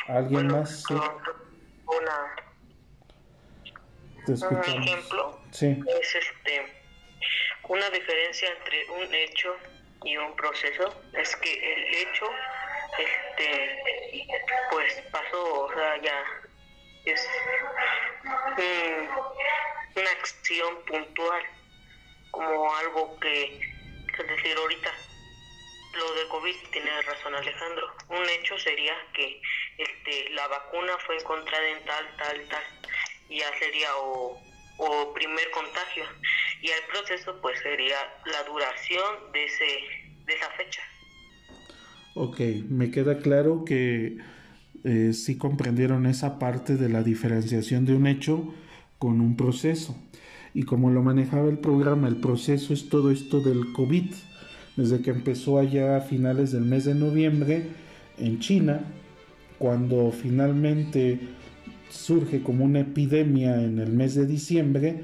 ¿Alguien 0.07 0.47
más? 0.47 0.85
Una, 0.89 2.35
un 4.27 4.83
ejemplo 4.83 5.39
es 5.51 6.15
este 6.15 6.77
una 7.67 7.89
diferencia 7.89 8.49
entre 8.49 8.89
un 8.91 9.13
hecho 9.13 9.55
y 10.03 10.15
un 10.15 10.33
proceso. 10.37 11.03
Es 11.13 11.35
que 11.35 11.53
el 11.53 11.95
hecho 11.95 12.25
este 12.97 14.27
pues 14.71 14.93
pasó 15.11 15.65
o 15.65 15.73
sea 15.73 15.97
ya 16.01 16.23
es 17.05 17.29
una 19.95 20.11
acción 20.11 20.85
puntual 20.85 21.43
como 22.31 22.75
algo 22.77 23.19
que 23.19 23.59
es 24.19 24.27
decir 24.27 24.57
ahorita 24.57 24.91
lo 25.97 26.13
de 26.13 26.27
COVID 26.29 26.55
tiene 26.71 27.01
razón 27.01 27.35
Alejandro. 27.35 27.93
Un 28.09 28.29
hecho 28.29 28.57
sería 28.57 28.95
que 29.13 29.41
este 29.77 30.29
la 30.31 30.47
vacuna 30.47 30.93
fue 31.05 31.17
encontrada 31.17 31.67
en 31.69 31.85
tal 31.85 32.05
tal 32.17 32.47
tal 32.49 32.63
ya 33.29 33.47
sería 33.59 33.89
o, 33.97 34.39
o 34.77 35.13
primer 35.13 35.49
contagio 35.51 36.05
y 36.61 36.67
el 36.67 36.81
proceso 36.91 37.39
pues 37.41 37.59
sería 37.61 37.97
la 38.25 38.43
duración 38.49 39.31
de, 39.33 39.45
ese, 39.45 39.65
de 40.25 40.33
esa 40.33 40.49
fecha. 40.51 40.81
Ok, 42.15 42.39
me 42.69 42.89
queda 42.89 43.19
claro 43.19 43.63
que 43.65 44.17
eh, 44.83 45.13
sí 45.13 45.37
comprendieron 45.37 46.05
esa 46.05 46.39
parte 46.39 46.75
de 46.75 46.89
la 46.89 47.03
diferenciación 47.03 47.85
de 47.85 47.95
un 47.95 48.07
hecho 48.07 48.53
con 48.97 49.21
un 49.21 49.37
proceso. 49.37 49.95
Y 50.53 50.63
como 50.63 50.89
lo 50.89 51.03
manejaba 51.03 51.49
el 51.49 51.59
programa, 51.59 52.07
el 52.07 52.19
proceso 52.19 52.73
es 52.73 52.89
todo 52.89 53.11
esto 53.11 53.41
del 53.41 53.73
COVID. 53.73 54.11
Desde 54.75 55.01
que 55.01 55.11
empezó 55.11 55.59
allá 55.59 55.97
a 55.97 56.01
finales 56.01 56.51
del 56.51 56.63
mes 56.63 56.85
de 56.85 56.95
noviembre 56.95 57.67
en 58.17 58.39
China, 58.39 58.81
cuando 59.59 60.11
finalmente 60.11 61.19
surge 61.89 62.41
como 62.41 62.65
una 62.65 62.81
epidemia 62.81 63.63
en 63.63 63.79
el 63.79 63.91
mes 63.91 64.15
de 64.15 64.25
diciembre, 64.25 65.03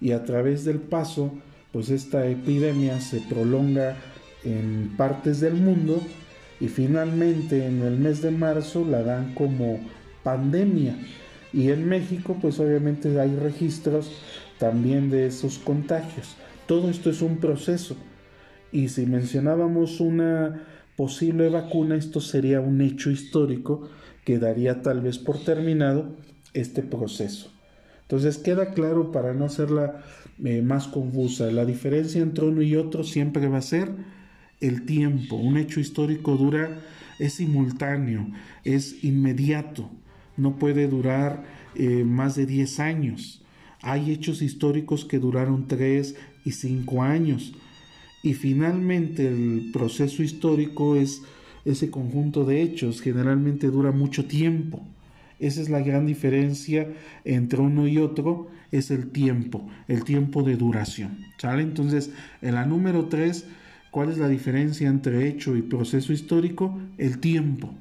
y 0.00 0.12
a 0.12 0.24
través 0.24 0.64
del 0.64 0.78
paso, 0.78 1.32
pues 1.72 1.90
esta 1.90 2.26
epidemia 2.26 3.00
se 3.00 3.20
prolonga 3.20 3.96
en 4.44 4.94
partes 4.96 5.40
del 5.40 5.54
mundo 5.54 6.00
y 6.58 6.68
finalmente 6.68 7.66
en 7.66 7.82
el 7.82 7.98
mes 7.98 8.22
de 8.22 8.30
marzo 8.30 8.84
la 8.84 9.02
dan 9.02 9.34
como 9.34 9.78
pandemia. 10.22 10.96
Y 11.52 11.70
en 11.70 11.88
México 11.88 12.36
pues 12.40 12.58
obviamente 12.58 13.18
hay 13.20 13.34
registros 13.36 14.12
también 14.58 15.10
de 15.10 15.26
esos 15.26 15.58
contagios. 15.58 16.36
Todo 16.66 16.90
esto 16.90 17.10
es 17.10 17.22
un 17.22 17.38
proceso. 17.38 17.96
Y 18.72 18.88
si 18.88 19.04
mencionábamos 19.04 20.00
una 20.00 20.62
posible 21.00 21.48
vacuna, 21.48 21.96
esto 21.96 22.20
sería 22.20 22.60
un 22.60 22.82
hecho 22.82 23.10
histórico 23.10 23.88
que 24.22 24.38
daría 24.38 24.82
tal 24.82 25.00
vez 25.00 25.16
por 25.16 25.42
terminado 25.42 26.14
este 26.52 26.82
proceso. 26.82 27.50
Entonces 28.02 28.36
queda 28.36 28.74
claro 28.74 29.10
para 29.10 29.32
no 29.32 29.46
hacerla 29.46 30.04
eh, 30.44 30.60
más 30.60 30.88
confusa, 30.88 31.50
la 31.52 31.64
diferencia 31.64 32.20
entre 32.20 32.44
uno 32.44 32.60
y 32.60 32.76
otro 32.76 33.02
siempre 33.02 33.48
va 33.48 33.56
a 33.56 33.62
ser 33.62 33.88
el 34.60 34.84
tiempo. 34.84 35.36
Un 35.36 35.56
hecho 35.56 35.80
histórico 35.80 36.36
dura, 36.36 36.82
es 37.18 37.32
simultáneo, 37.32 38.28
es 38.64 39.02
inmediato, 39.02 39.90
no 40.36 40.56
puede 40.58 40.86
durar 40.86 41.44
eh, 41.76 42.04
más 42.04 42.36
de 42.36 42.44
10 42.44 42.78
años. 42.78 43.42
Hay 43.80 44.10
hechos 44.10 44.42
históricos 44.42 45.06
que 45.06 45.18
duraron 45.18 45.66
3 45.66 46.14
y 46.44 46.52
5 46.52 47.02
años. 47.02 47.54
Y 48.22 48.34
finalmente 48.34 49.26
el 49.26 49.70
proceso 49.72 50.22
histórico 50.22 50.96
es 50.96 51.22
ese 51.64 51.90
conjunto 51.90 52.44
de 52.44 52.62
hechos, 52.62 53.00
generalmente 53.00 53.68
dura 53.68 53.92
mucho 53.92 54.26
tiempo. 54.26 54.86
Esa 55.38 55.62
es 55.62 55.70
la 55.70 55.80
gran 55.80 56.06
diferencia 56.06 56.88
entre 57.24 57.60
uno 57.60 57.88
y 57.88 57.98
otro, 57.98 58.48
es 58.72 58.90
el 58.90 59.10
tiempo, 59.10 59.66
el 59.88 60.04
tiempo 60.04 60.42
de 60.42 60.56
duración. 60.56 61.18
¿Sale? 61.38 61.62
Entonces, 61.62 62.10
en 62.42 62.54
la 62.54 62.66
número 62.66 63.06
3, 63.06 63.46
¿cuál 63.90 64.10
es 64.10 64.18
la 64.18 64.28
diferencia 64.28 64.88
entre 64.88 65.26
hecho 65.28 65.56
y 65.56 65.62
proceso 65.62 66.12
histórico? 66.12 66.78
El 66.98 67.18
tiempo. 67.18 67.72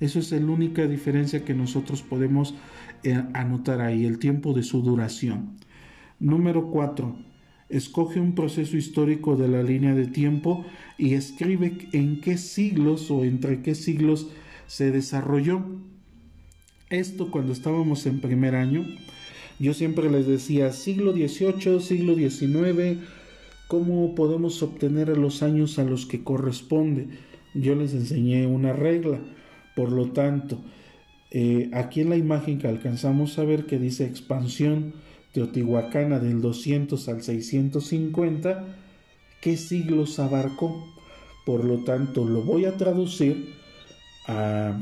Eso 0.00 0.18
es 0.18 0.30
la 0.30 0.44
única 0.44 0.86
diferencia 0.86 1.44
que 1.44 1.54
nosotros 1.54 2.02
podemos 2.02 2.54
eh, 3.02 3.20
anotar 3.32 3.80
ahí, 3.80 4.04
el 4.04 4.18
tiempo 4.18 4.52
de 4.52 4.62
su 4.62 4.82
duración. 4.82 5.56
Número 6.20 6.70
4. 6.70 7.27
Escoge 7.68 8.18
un 8.18 8.34
proceso 8.34 8.76
histórico 8.76 9.36
de 9.36 9.48
la 9.48 9.62
línea 9.62 9.94
de 9.94 10.06
tiempo 10.06 10.64
y 10.96 11.14
escribe 11.14 11.88
en 11.92 12.20
qué 12.20 12.38
siglos 12.38 13.10
o 13.10 13.24
entre 13.24 13.60
qué 13.60 13.74
siglos 13.74 14.28
se 14.66 14.90
desarrolló. 14.90 15.64
Esto 16.88 17.30
cuando 17.30 17.52
estábamos 17.52 18.06
en 18.06 18.20
primer 18.20 18.54
año, 18.54 18.86
yo 19.58 19.74
siempre 19.74 20.10
les 20.10 20.26
decía 20.26 20.72
siglo 20.72 21.12
XVIII, 21.12 21.80
siglo 21.80 22.14
XIX, 22.14 23.00
¿cómo 23.66 24.14
podemos 24.14 24.62
obtener 24.62 25.16
los 25.18 25.42
años 25.42 25.78
a 25.78 25.84
los 25.84 26.06
que 26.06 26.24
corresponde? 26.24 27.08
Yo 27.54 27.74
les 27.74 27.92
enseñé 27.92 28.46
una 28.46 28.72
regla, 28.72 29.20
por 29.76 29.92
lo 29.92 30.12
tanto, 30.12 30.58
eh, 31.30 31.68
aquí 31.74 32.00
en 32.00 32.08
la 32.08 32.16
imagen 32.16 32.58
que 32.58 32.68
alcanzamos 32.68 33.38
a 33.38 33.44
ver 33.44 33.66
que 33.66 33.78
dice 33.78 34.06
expansión 34.06 34.94
teotihuacana 35.32 36.18
del 36.18 36.40
200 36.40 37.08
al 37.08 37.22
650, 37.22 38.64
¿qué 39.40 39.56
siglos 39.56 40.18
abarcó? 40.18 40.86
Por 41.44 41.64
lo 41.64 41.84
tanto, 41.84 42.24
lo 42.24 42.42
voy 42.42 42.66
a 42.66 42.76
traducir 42.76 43.54
a 44.26 44.80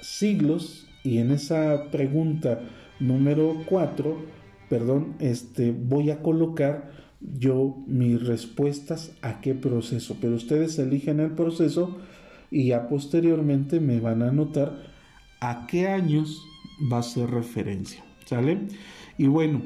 siglos 0.00 0.86
y 1.04 1.18
en 1.18 1.30
esa 1.30 1.90
pregunta 1.90 2.60
número 3.00 3.62
4, 3.66 4.16
perdón, 4.68 5.14
este, 5.20 5.72
voy 5.72 6.10
a 6.10 6.22
colocar 6.22 6.90
yo 7.20 7.76
mis 7.86 8.24
respuestas 8.24 9.12
a 9.22 9.40
qué 9.40 9.54
proceso, 9.54 10.16
pero 10.20 10.34
ustedes 10.34 10.78
eligen 10.78 11.20
el 11.20 11.32
proceso 11.32 11.98
y 12.50 12.68
ya 12.68 12.88
posteriormente 12.88 13.80
me 13.80 14.00
van 14.00 14.22
a 14.22 14.28
anotar 14.28 14.94
a 15.40 15.66
qué 15.66 15.88
años 15.88 16.42
va 16.92 16.98
a 16.98 17.02
ser 17.02 17.30
referencia, 17.30 18.04
¿sale? 18.24 18.68
Y 19.18 19.26
bueno, 19.26 19.62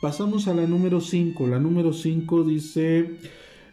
pasamos 0.00 0.48
a 0.48 0.54
la 0.54 0.66
número 0.66 1.00
5. 1.00 1.46
La 1.46 1.58
número 1.58 1.92
5 1.92 2.44
dice, 2.44 3.16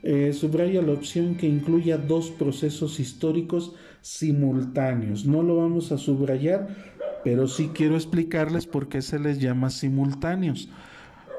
eh, 0.04 0.34
subraya 0.34 0.82
la 0.82 0.94
opción 0.94 1.36
que 1.36 1.48
incluya 1.48 1.98
dos 1.98 2.32
procesos 2.32 3.00
históricos 3.00 3.74
simultáneos. 4.02 5.26
No 5.26 5.44
lo 5.44 5.58
vamos 5.58 5.91
a 5.91 5.98
subrayar 5.98 6.91
pero 7.24 7.48
sí 7.48 7.72
quiero 7.74 7.96
explicarles 7.96 8.65
por 8.65 8.88
qué 8.88 9.02
se 9.02 9.20
les 9.20 9.39
llama 9.39 9.70
simultáneos, 9.70 10.70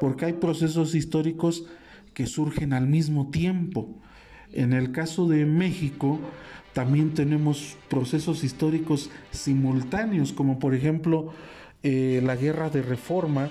porque 0.00 0.26
hay 0.26 0.32
procesos 0.34 0.94
históricos 0.94 1.64
que 2.14 2.26
surgen 2.26 2.72
al 2.72 2.86
mismo 2.86 3.30
tiempo. 3.30 3.88
En 4.52 4.72
el 4.72 4.92
caso 4.92 5.26
de 5.26 5.46
México, 5.46 6.20
también 6.72 7.14
tenemos 7.14 7.76
procesos 7.88 8.44
históricos 8.44 9.10
simultáneos, 9.30 10.32
como 10.32 10.58
por 10.58 10.74
ejemplo 10.74 11.32
eh, 11.82 12.20
la 12.24 12.36
guerra 12.36 12.70
de 12.70 12.82
reforma 12.82 13.50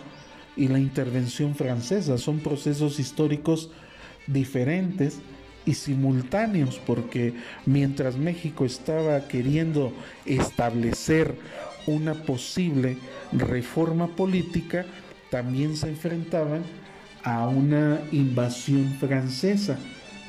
y 0.56 0.68
la 0.68 0.80
intervención 0.80 1.56
francesa. 1.56 2.18
Son 2.18 2.40
procesos 2.40 3.00
históricos 3.00 3.70
diferentes 4.28 5.20
y 5.66 5.74
simultáneos, 5.74 6.80
porque 6.86 7.34
mientras 7.66 8.18
México 8.18 8.66
estaba 8.66 9.28
queriendo 9.28 9.94
establecer 10.26 11.36
una 11.88 12.14
posible 12.14 12.98
reforma 13.32 14.08
política, 14.08 14.86
también 15.30 15.76
se 15.76 15.90
enfrentaban 15.90 16.64
a 17.24 17.48
una 17.48 18.02
invasión 18.12 18.96
francesa. 19.00 19.78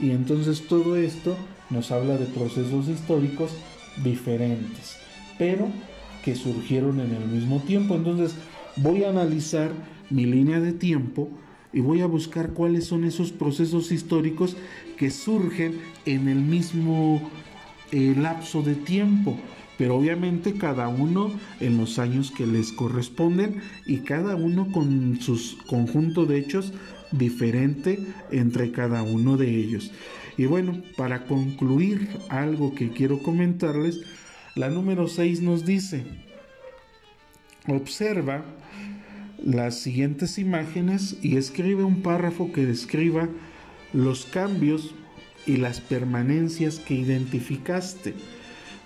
Y 0.01 0.11
entonces 0.11 0.67
todo 0.67 0.97
esto 0.97 1.37
nos 1.71 1.91
habla 1.91 2.17
de 2.17 2.27
procesos 2.27 2.89
históricos 2.89 3.53
diferentes, 4.03 4.97
pero 5.39 5.69
que 6.25 6.35
surgieron 6.35 7.01
en 7.01 7.13
el 7.13 7.27
mismo 7.27 7.61
tiempo. 7.61 7.95
Entonces 7.95 8.35
voy 8.77 9.05
a 9.05 9.11
analizar 9.11 9.71
mi 10.13 10.27
línea 10.27 10.61
de 10.61 10.73
tiempo 10.73 11.31
y 11.73 11.81
voy 11.81 12.01
a 12.01 12.07
buscar 12.07 12.53
cuáles 12.53 12.85
son 12.87 13.05
esos 13.05 13.33
procesos 13.33 13.93
históricos 13.93 14.57
que 14.97 15.11
surgen 15.11 15.81
en 16.05 16.29
el 16.29 16.41
mismo 16.41 17.31
eh, 17.91 18.15
lapso 18.17 18.63
de 18.63 18.75
tiempo 18.75 19.39
pero 19.83 19.97
obviamente 19.97 20.55
cada 20.55 20.87
uno 20.87 21.33
en 21.59 21.77
los 21.77 21.99
años 21.99 22.31
que 22.31 22.47
les 22.47 22.73
corresponden 22.73 23.63
y 23.87 23.99
cada 23.99 24.37
uno 24.37 24.71
con 24.71 25.19
sus 25.21 25.57
conjunto 25.67 26.25
de 26.25 26.39
hechos 26.39 26.73
diferente 27.11 27.99
entre 28.31 28.71
cada 28.71 29.03
uno 29.03 29.37
de 29.37 29.51
ellos. 29.57 29.91
Y 30.37 30.47
bueno, 30.47 30.81
para 30.97 31.27
concluir 31.27 32.09
algo 32.29 32.75
que 32.75 32.91
quiero 32.91 33.19
comentarles, 33.25 34.01
la 34.55 34.69
número 34.69 35.09
6 35.09 35.43
nos 35.43 35.65
dice, 35.65 36.05
observa 37.67 38.45
las 39.45 39.77
siguientes 39.77 40.39
imágenes 40.39 41.17
y 41.23 41.37
escribe 41.37 41.85
un 41.85 42.03
párrafo 42.03 42.53
que 42.53 42.67
describa 42.67 43.29
los 43.93 44.25
cambios 44.27 44.95
y 45.47 45.57
las 45.57 45.81
permanencias 45.81 46.79
que 46.79 46.95
identificaste. 46.95 48.15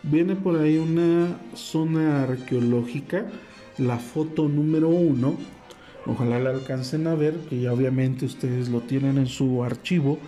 Viene 0.02 0.36
por 0.36 0.58
ahí 0.58 0.78
una 0.78 1.38
zona 1.54 2.22
arqueológica, 2.22 3.26
la 3.78 3.98
foto 3.98 4.48
número 4.48 4.88
uno. 4.88 5.36
Ojalá 6.06 6.38
la 6.38 6.50
alcancen 6.50 7.06
a 7.06 7.14
ver, 7.14 7.34
que 7.50 7.60
ya 7.60 7.72
obviamente 7.72 8.24
ustedes 8.24 8.68
lo 8.68 8.80
tienen 8.80 9.18
en 9.18 9.26
su 9.26 9.64
archivo. 9.64 10.18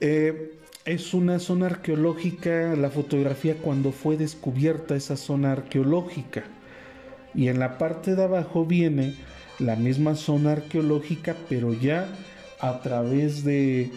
Eh, 0.00 0.52
es 0.84 1.14
una 1.14 1.38
zona 1.38 1.66
arqueológica, 1.66 2.76
la 2.76 2.90
fotografía 2.90 3.56
cuando 3.56 3.90
fue 3.90 4.16
descubierta 4.16 4.94
esa 4.94 5.16
zona 5.16 5.52
arqueológica. 5.52 6.44
Y 7.36 7.48
en 7.48 7.58
la 7.58 7.78
parte 7.78 8.16
de 8.16 8.24
abajo 8.24 8.64
viene 8.64 9.14
la 9.58 9.76
misma 9.76 10.14
zona 10.14 10.52
arqueológica, 10.52 11.36
pero 11.48 11.72
ya 11.72 12.08
a 12.60 12.80
través 12.80 13.44
de, 13.44 13.90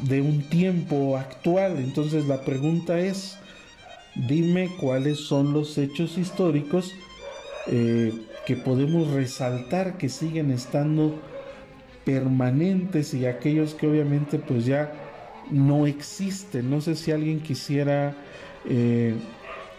un 0.00 0.48
tiempo 0.48 1.16
actual. 1.16 1.78
Entonces 1.78 2.26
la 2.26 2.44
pregunta 2.44 2.98
es, 2.98 3.38
dime 4.14 4.70
cuáles 4.80 5.18
son 5.18 5.52
los 5.52 5.76
hechos 5.78 6.18
históricos 6.18 6.92
eh, 7.66 8.12
que 8.46 8.56
podemos 8.56 9.08
resaltar 9.10 9.96
que 9.96 10.08
siguen 10.08 10.50
estando 10.50 11.18
permanentes 12.04 13.14
y 13.14 13.26
aquellos 13.26 13.74
que 13.74 13.86
obviamente 13.86 14.38
pues 14.38 14.66
ya 14.66 14.92
no 15.50 15.86
existen. 15.86 16.70
No 16.70 16.80
sé 16.80 16.94
si 16.94 17.12
alguien 17.12 17.40
quisiera 17.40 18.14
eh, 18.66 19.14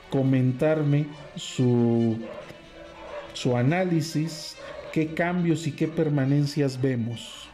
comentarme 0.10 1.08
su, 1.36 2.17
su 3.36 3.56
análisis, 3.56 4.58
qué 4.91 5.13
cambios 5.13 5.67
y 5.67 5.76
qué 5.76 5.88
permanencias 5.88 6.82
vemos. 6.82 7.45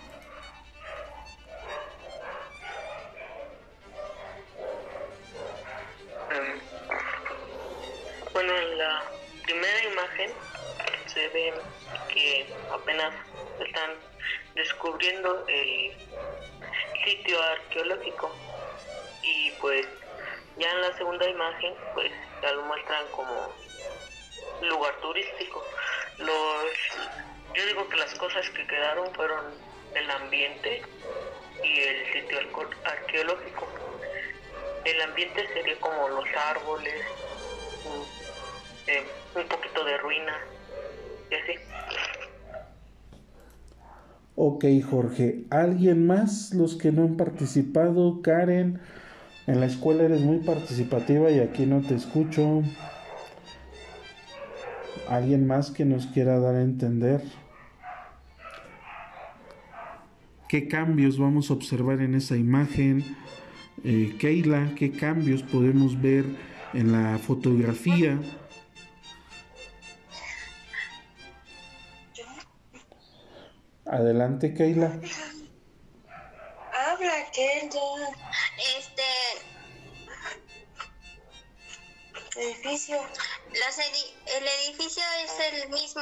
descubriendo 14.56 15.46
el 15.48 15.92
sitio 17.06 17.42
arqueológico 17.42 18.32
y 19.24 19.52
pues 19.60 19.88
ya 20.58 20.70
en 20.70 20.82
la 20.82 20.98
segunda 20.98 21.28
imagen 21.30 21.74
pues 21.94 22.12
ya 22.42 22.52
lo 22.54 22.64
muestran 22.64 23.06
como 23.16 23.61
lugar 24.68 24.94
turístico 25.02 25.64
los 26.20 26.66
yo 27.54 27.66
digo 27.66 27.88
que 27.90 27.98
las 27.98 28.14
cosas 28.16 28.50
que 28.52 28.66
quedaron 28.68 29.14
fueron 29.14 29.46
el 29.96 30.10
ambiente 30.12 30.82
y 31.64 31.80
el 31.80 32.14
sitio 32.14 32.40
arqueológico 32.86 33.68
el 34.86 35.02
ambiente 35.02 35.48
sería 35.54 35.76
como 35.80 36.10
los 36.10 36.26
árboles 36.50 37.06
un, 37.86 38.94
eh, 38.94 39.04
un 39.36 39.48
poquito 39.48 39.84
de 39.84 39.98
ruina 39.98 40.40
y 41.30 41.36
así 41.36 41.54
Ok, 44.44 44.66
Jorge. 44.90 45.44
¿Alguien 45.52 46.08
más? 46.08 46.52
Los 46.56 46.76
que 46.76 46.92
no 46.92 47.04
han 47.04 47.16
participado. 47.16 48.24
Karen, 48.24 48.80
en 49.46 49.60
la 49.60 49.68
escuela 49.68 50.04
eres 50.04 50.22
muy 50.22 50.38
participativa 50.38 51.30
y 51.30 51.40
aquí 51.40 51.68
no 51.68 51.82
te 51.82 51.94
escucho. 51.94 52.64
¿Alguien 55.12 55.46
más 55.46 55.72
que 55.72 55.84
nos 55.84 56.08
quiera 56.08 56.40
dar 56.40 56.56
a 56.56 56.62
entender? 56.62 57.22
¿Qué 60.48 60.70
cambios 60.70 61.20
vamos 61.20 61.50
a 61.50 61.54
observar 61.54 62.00
en 62.00 62.16
esa 62.16 62.38
imagen? 62.38 63.18
Eh, 63.84 64.16
Keila, 64.18 64.74
¿qué 64.78 64.94
cambios 64.94 65.44
podemos 65.44 66.02
ver 66.02 66.24
en 66.74 66.94
la 66.94 67.18
fotografía? 67.18 68.22
Adelante, 73.86 74.54
Keila. 74.54 74.98
Habla, 76.74 77.14
Keila. 77.34 77.82
Este. 78.80 79.04
Edificio. 82.40 82.96
El 83.54 84.44
edificio 84.70 85.04
es 85.24 85.64
el 85.64 85.70
mismo. 85.70 86.02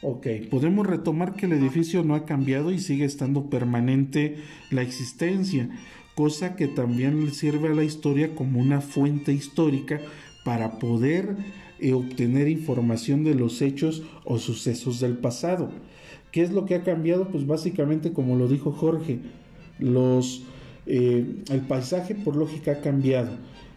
Ok, 0.00 0.26
podemos 0.50 0.86
retomar 0.86 1.34
que 1.34 1.46
el 1.46 1.52
edificio 1.52 2.04
no 2.04 2.14
ha 2.14 2.24
cambiado 2.24 2.70
y 2.70 2.78
sigue 2.78 3.04
estando 3.04 3.50
permanente 3.50 4.36
la 4.70 4.82
existencia, 4.82 5.68
cosa 6.14 6.54
que 6.54 6.68
también 6.68 7.32
sirve 7.34 7.68
a 7.68 7.74
la 7.74 7.82
historia 7.82 8.34
como 8.34 8.60
una 8.60 8.80
fuente 8.80 9.32
histórica 9.32 10.00
para 10.44 10.78
poder 10.78 11.36
eh, 11.80 11.92
obtener 11.92 12.48
información 12.48 13.24
de 13.24 13.34
los 13.34 13.60
hechos 13.60 14.02
o 14.24 14.38
sucesos 14.38 15.00
del 15.00 15.16
pasado. 15.16 15.70
¿Qué 16.30 16.42
es 16.42 16.52
lo 16.52 16.66
que 16.66 16.74
ha 16.74 16.84
cambiado? 16.84 17.28
Pues 17.28 17.46
básicamente, 17.46 18.12
como 18.12 18.36
lo 18.36 18.48
dijo 18.48 18.72
Jorge, 18.72 19.18
los, 19.78 20.42
eh, 20.86 21.42
el 21.50 21.60
paisaje 21.62 22.14
por 22.14 22.36
lógica 22.36 22.72
ha 22.72 22.80
cambiado. 22.80 23.30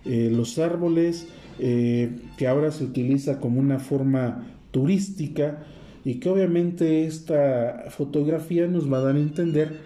Eh, 0.05 0.29
los 0.31 0.57
árboles, 0.59 1.27
eh, 1.63 2.09
que 2.37 2.47
ahora 2.47 2.71
se 2.71 2.83
utiliza 2.83 3.39
como 3.39 3.59
una 3.59 3.77
forma 3.77 4.47
turística 4.71 5.63
y 6.03 6.15
que 6.15 6.27
obviamente 6.27 7.05
esta 7.05 7.85
fotografía 7.91 8.65
nos 8.65 8.91
va 8.91 8.97
a 8.97 9.01
dar 9.01 9.15
a 9.15 9.19
entender 9.19 9.79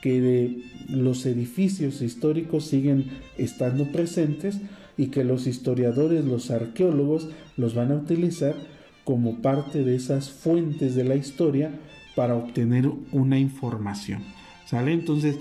que 0.00 0.62
los 0.88 1.26
edificios 1.26 2.00
históricos 2.00 2.64
siguen 2.64 3.04
estando 3.36 3.92
presentes 3.92 4.62
y 4.96 5.08
que 5.08 5.22
los 5.22 5.46
historiadores, 5.46 6.24
los 6.24 6.50
arqueólogos 6.50 7.28
los 7.58 7.74
van 7.74 7.92
a 7.92 7.96
utilizar 7.96 8.54
como 9.04 9.42
parte 9.42 9.84
de 9.84 9.96
esas 9.96 10.30
fuentes 10.30 10.94
de 10.94 11.04
la 11.04 11.16
historia 11.16 11.70
para 12.16 12.34
obtener 12.34 12.90
una 13.12 13.38
información. 13.38 14.22
¿Sale? 14.64 14.94
Entonces, 14.94 15.36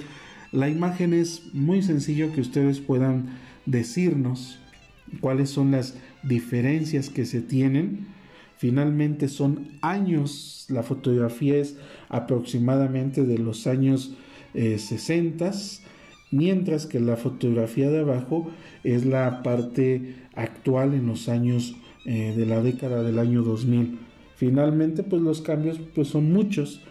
la 0.52 0.68
imagen 0.68 1.14
es 1.14 1.54
muy 1.54 1.82
sencillo 1.84 2.34
que 2.34 2.42
ustedes 2.42 2.82
puedan 2.82 3.38
decirnos 3.66 4.60
cuáles 5.22 5.50
son 5.50 5.72
las 5.72 5.98
diferencias 6.24 7.10
que 7.10 7.26
se 7.26 7.42
tienen. 7.42 8.08
Finalmente 8.58 9.28
son 9.28 9.70
años, 9.82 10.66
la 10.70 10.84
fotografía 10.84 11.58
es 11.58 11.78
aproximadamente 12.10 13.24
de 13.24 13.38
los 13.38 13.68
años 13.68 14.16
60, 14.54 15.48
eh, 15.48 15.52
mientras 16.32 16.86
que 16.86 17.00
la 17.00 17.16
fotografía 17.16 17.90
de 17.90 18.00
abajo 18.00 18.52
es 18.84 19.06
la 19.06 19.44
parte 19.44 20.16
actual 20.36 20.94
en 20.94 21.08
los 21.08 21.30
años 21.30 21.76
eh, 22.06 22.34
de 22.36 22.46
la 22.46 22.62
década 22.62 23.04
del 23.04 23.20
año 23.20 23.44
2000. 23.44 24.00
Finalmente, 24.36 25.04
pues 25.04 25.22
los 25.22 25.42
cambios 25.42 25.80
pues, 25.94 26.08
son 26.08 26.32
muchos. 26.32 26.82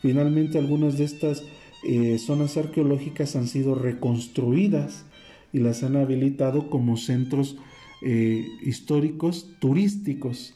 Finalmente, 0.00 0.58
algunas 0.58 0.98
de 0.98 1.04
estas 1.04 1.42
eh, 1.86 2.18
zonas 2.18 2.56
arqueológicas 2.56 3.36
han 3.36 3.48
sido 3.48 3.74
reconstruidas 3.74 5.04
y 5.52 5.58
las 5.58 5.82
han 5.82 5.96
habilitado 5.96 6.70
como 6.70 6.96
centros 6.96 7.56
eh, 8.02 8.46
históricos 8.62 9.50
turísticos. 9.58 10.54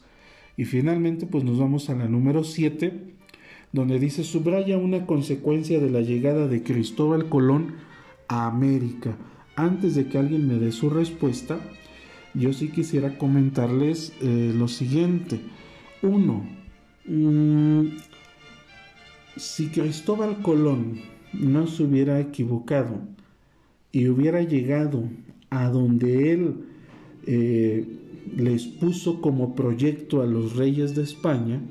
Y 0.55 0.65
finalmente, 0.65 1.25
pues 1.25 1.43
nos 1.43 1.57
vamos 1.59 1.89
a 1.89 1.95
la 1.95 2.07
número 2.07 2.43
7, 2.43 3.15
donde 3.71 3.99
dice, 3.99 4.23
subraya 4.23 4.77
una 4.77 5.05
consecuencia 5.05 5.79
de 5.79 5.89
la 5.89 6.01
llegada 6.01 6.47
de 6.47 6.63
Cristóbal 6.63 7.27
Colón 7.29 7.75
a 8.27 8.47
América. 8.47 9.17
Antes 9.55 9.95
de 9.95 10.07
que 10.07 10.17
alguien 10.17 10.47
me 10.47 10.55
dé 10.55 10.71
su 10.71 10.89
respuesta, 10.89 11.59
yo 12.33 12.53
sí 12.53 12.69
quisiera 12.69 13.17
comentarles 13.17 14.13
eh, 14.21 14.53
lo 14.55 14.67
siguiente. 14.67 15.39
Uno, 16.01 16.45
mm, 17.05 17.87
si 19.35 19.67
Cristóbal 19.69 20.41
Colón 20.41 20.99
no 21.33 21.65
se 21.65 21.83
hubiera 21.83 22.19
equivocado 22.19 23.12
y 23.93 24.09
hubiera 24.09 24.41
llegado 24.41 25.07
a 25.49 25.69
donde 25.69 26.33
él 26.33 26.55
eh, 27.25 27.87
les 28.35 28.65
puso 28.65 29.21
como 29.21 29.55
proyecto 29.55 30.21
a 30.21 30.25
los 30.25 30.57
reyes 30.57 30.95
de 30.95 31.03
España, 31.03 31.61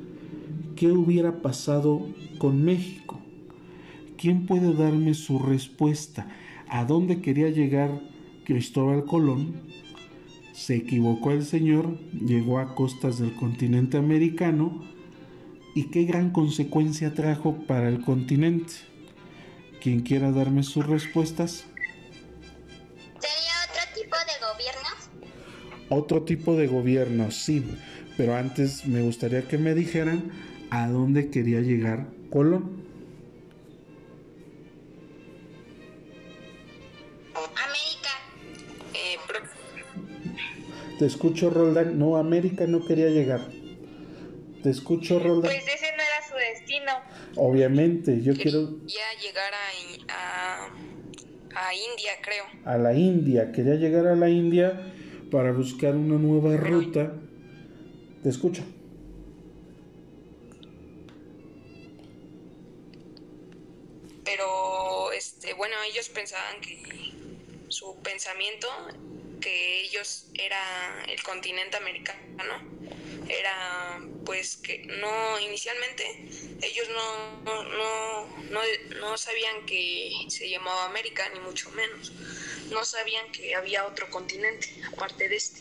¿qué 0.75 0.91
hubiera 0.91 1.43
pasado 1.43 2.07
con 2.39 2.65
México? 2.65 3.21
¿Quién 4.17 4.47
puede 4.47 4.73
darme 4.73 5.13
su 5.13 5.39
respuesta? 5.39 6.29
¿A 6.69 6.87
dónde 6.87 7.21
quería 7.21 7.51
llegar 7.51 8.01
Cristóbal 8.45 9.05
Colón? 9.05 9.73
se 10.53 10.77
equivocó 10.77 11.33
el 11.33 11.45
Señor, 11.45 11.99
llegó 12.13 12.59
a 12.59 12.75
costas 12.75 13.19
del 13.19 13.35
continente 13.35 13.97
americano 13.97 14.83
y 15.75 15.85
qué 15.85 16.05
gran 16.05 16.31
consecuencia 16.31 17.15
trajo 17.15 17.57
para 17.67 17.89
el 17.89 18.01
continente. 18.03 18.75
quien 19.81 20.03
quiera 20.03 20.31
darme 20.31 20.63
sus 20.63 20.87
respuestas. 20.87 21.67
Otro 25.95 26.23
tipo 26.23 26.57
de 26.57 26.69
gobierno, 26.69 27.31
sí, 27.31 27.63
pero 28.17 28.35
antes 28.35 28.87
me 28.87 29.03
gustaría 29.03 29.43
que 29.43 29.59
me 29.59 29.75
dijeran 29.75 30.33
a 30.71 30.89
dónde 30.89 31.29
quería 31.29 31.61
llegar 31.61 32.07
Colón. 32.31 32.81
América. 37.35 38.11
Eh, 38.95 39.17
Te 40.99 41.05
escucho, 41.05 41.51
Roldán. 41.51 41.99
No, 41.99 42.17
América 42.17 42.67
no 42.67 42.87
quería 42.87 43.09
llegar. 43.11 43.41
Te 44.63 44.71
escucho, 44.71 45.19
Roldán. 45.19 45.51
Pues 45.53 45.63
ese 45.67 45.89
no 45.95 46.03
era 46.03 46.27
su 46.27 46.35
destino. 46.37 46.93
Obviamente, 47.37 48.23
yo 48.23 48.33
quiero 48.35 48.79
quería 48.79 49.05
llegar 49.21 49.53
a, 49.53 50.65
a, 51.59 51.69
a 51.69 51.75
India, 51.75 52.13
creo. 52.23 52.45
a 52.65 52.79
la 52.79 52.95
India. 52.95 53.53
Quería 53.53 53.75
llegar 53.75 54.07
a 54.07 54.15
la 54.17 54.31
India 54.31 54.93
para 55.33 55.51
buscar 55.51 55.97
una 55.97 56.19
nueva 56.19 56.55
ruta. 56.59 57.11
Te 58.23 58.29
escucho. 58.29 58.63
Pero, 64.25 65.11
este, 65.13 65.55
bueno, 65.55 65.75
ellos 65.91 66.11
pensaban 66.11 66.61
que 66.61 66.83
su 67.69 67.97
pensamiento, 68.03 68.69
que 69.43 69.83
ellos 69.83 70.27
era 70.33 71.05
el 71.07 71.23
continente 71.23 71.77
americano, 71.77 72.19
era 73.29 74.01
pues 74.25 74.57
que 74.57 74.79
no, 74.79 75.39
inicialmente 75.41 76.05
ellos 76.63 76.89
no, 76.89 77.43
no, 77.43 77.65
no, 77.65 78.27
no, 78.51 78.61
no 79.01 79.19
sabían 79.19 79.67
que 79.67 80.13
se 80.29 80.49
llamaba 80.49 80.87
América, 80.87 81.29
ni 81.35 81.41
mucho 81.41 81.71
menos. 81.73 82.13
No 82.71 82.85
sabían 82.85 83.31
que 83.33 83.55
había 83.55 83.85
otro 83.85 84.09
continente 84.09 84.69
aparte 84.91 85.29
de 85.29 85.37
este. 85.37 85.61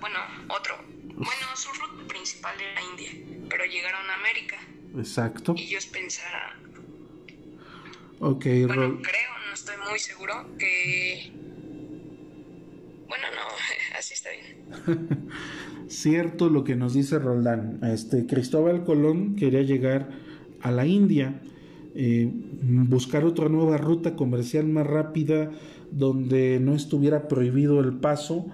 Bueno, 0.00 0.18
otro. 0.48 0.76
Bueno, 1.02 1.56
su 1.56 1.72
ruta 1.72 2.08
principal 2.08 2.60
era 2.60 2.82
India, 2.82 3.10
pero 3.48 3.64
llegaron 3.64 4.10
a 4.10 4.14
América 4.14 4.58
Exacto. 4.98 5.54
y 5.56 5.62
ellos 5.62 5.86
pensaron, 5.86 6.66
Ok, 8.18 8.46
bueno, 8.66 8.98
creo, 9.02 9.38
no 9.46 9.54
estoy 9.54 9.76
muy 9.88 9.98
seguro 9.98 10.46
que... 10.58 11.32
Bueno, 13.08 13.24
no, 13.34 13.42
así 13.98 14.14
está 14.14 14.30
bien. 14.30 15.28
Cierto 15.88 16.48
lo 16.48 16.64
que 16.64 16.76
nos 16.76 16.94
dice 16.94 17.18
Roldán. 17.18 17.80
Este 17.82 18.26
Cristóbal 18.26 18.84
Colón 18.84 19.36
quería 19.36 19.62
llegar 19.62 20.10
a 20.60 20.70
la 20.70 20.86
India, 20.86 21.40
eh, 21.94 22.28
buscar 22.30 23.24
otra 23.24 23.48
nueva 23.48 23.76
ruta 23.78 24.16
comercial 24.16 24.66
más 24.66 24.86
rápida 24.86 25.50
donde 25.92 26.58
no 26.60 26.74
estuviera 26.74 27.28
prohibido 27.28 27.80
el 27.80 27.94
paso, 27.94 28.46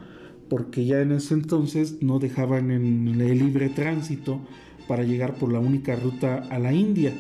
porque 0.49 0.85
ya 0.85 1.01
en 1.01 1.13
ese 1.13 1.35
entonces 1.35 2.03
no 2.03 2.19
dejaban 2.19 2.71
el 2.71 3.39
libre 3.39 3.71
tránsito 3.71 4.41
para 4.87 5.05
llegar 5.05 5.35
por 5.37 5.51
la 5.51 5.59
única 5.59 5.97
ruta 5.97 6.47
a 6.51 6.59
la 6.59 6.73
India. 6.75 7.15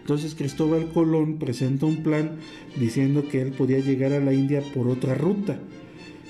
Entonces 0.00 0.34
Cristóbal 0.34 0.88
Colón 0.88 1.38
presenta 1.38 1.84
un 1.84 2.02
plan 2.02 2.38
diciendo 2.80 3.28
que 3.30 3.42
él 3.42 3.52
podía 3.52 3.78
llegar 3.80 4.12
a 4.14 4.20
la 4.20 4.32
India 4.32 4.62
por 4.74 4.88
otra 4.88 5.14
ruta. 5.14 5.58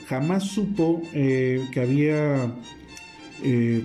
Jamás 0.08 0.44
supo 0.44 1.02
eh, 1.12 1.66
que 1.70 1.80
había 1.80 2.54
eh, 3.44 3.84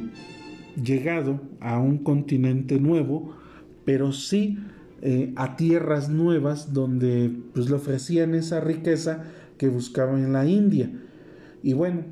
llegado 0.82 1.42
a 1.60 1.80
un 1.80 1.98
continente 1.98 2.80
nuevo, 2.80 3.36
pero 3.84 4.14
sí 4.14 4.58
eh, 5.02 5.34
a 5.36 5.58
tierras 5.58 6.08
nuevas 6.08 6.72
donde 6.72 7.30
pues, 7.54 7.70
le 7.70 7.76
ofrecían 7.76 8.36
esa 8.36 8.62
riqueza 8.62 9.26
que 9.58 9.68
buscaba 9.68 10.18
en 10.18 10.32
la 10.32 10.46
India. 10.48 10.90
Y 11.62 11.74
bueno, 11.74 12.06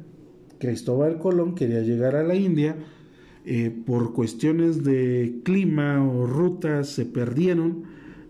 Cristóbal 0.60 1.18
Colón 1.18 1.56
quería 1.56 1.80
llegar 1.80 2.18
a 2.18 2.24
la 2.24 2.36
India, 2.36 2.76
por 3.88 4.14
cuestiones 4.14 4.84
de 4.84 5.40
clima 5.44 6.06
o 6.06 6.28
rutas 6.28 6.90
se 6.90 7.06
perdieron 7.06 7.86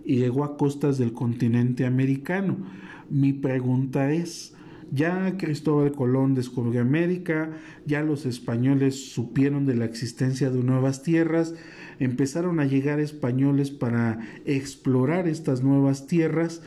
y 0.06 0.20
llegó 0.20 0.46
a 0.46 0.56
costas 0.56 0.98
del 0.98 1.12
continente 1.12 1.86
americano. 1.86 2.60
Mi 3.10 3.34
pregunta 3.34 4.14
es, 4.14 4.56
ya 4.92 5.38
Cristóbal 5.38 5.94
Colón 5.94 6.36
descubrió 6.36 6.82
América, 6.82 7.52
ya 7.86 8.04
los 8.04 8.26
españoles 8.26 9.12
supieron 9.12 9.66
de 9.66 9.76
la 9.76 9.86
existencia 9.86 10.50
de 10.50 10.64
nuevas 10.64 11.02
tierras, 11.02 11.56
empezaron 12.00 12.60
a 12.60 12.66
llegar 12.66 13.00
españoles 13.00 13.72
para 13.72 14.20
explorar 14.46 15.28
estas 15.28 15.64
nuevas 15.64 16.08
tierras, 16.08 16.62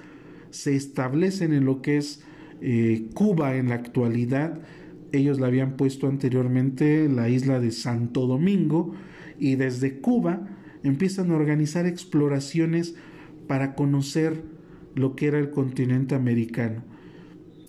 se 0.50 0.74
establecen 0.74 1.52
en 1.52 1.66
lo 1.66 1.82
que 1.82 1.98
es 1.98 2.22
eh, 2.62 3.08
Cuba 3.14 3.56
en 3.56 3.68
la 3.68 3.74
actualidad, 3.74 4.58
ellos 5.12 5.38
la 5.38 5.48
habían 5.48 5.76
puesto 5.76 6.08
anteriormente 6.08 7.08
la 7.08 7.28
isla 7.28 7.60
de 7.60 7.70
Santo 7.72 8.26
Domingo 8.26 8.94
y 9.38 9.56
desde 9.56 10.00
Cuba 10.00 10.48
empiezan 10.82 11.30
a 11.30 11.37
organizar 11.37 11.87
exploraciones 11.87 12.94
para 13.46 13.74
conocer 13.74 14.42
lo 14.94 15.14
que 15.14 15.26
era 15.26 15.38
el 15.38 15.50
continente 15.50 16.14
americano. 16.14 16.93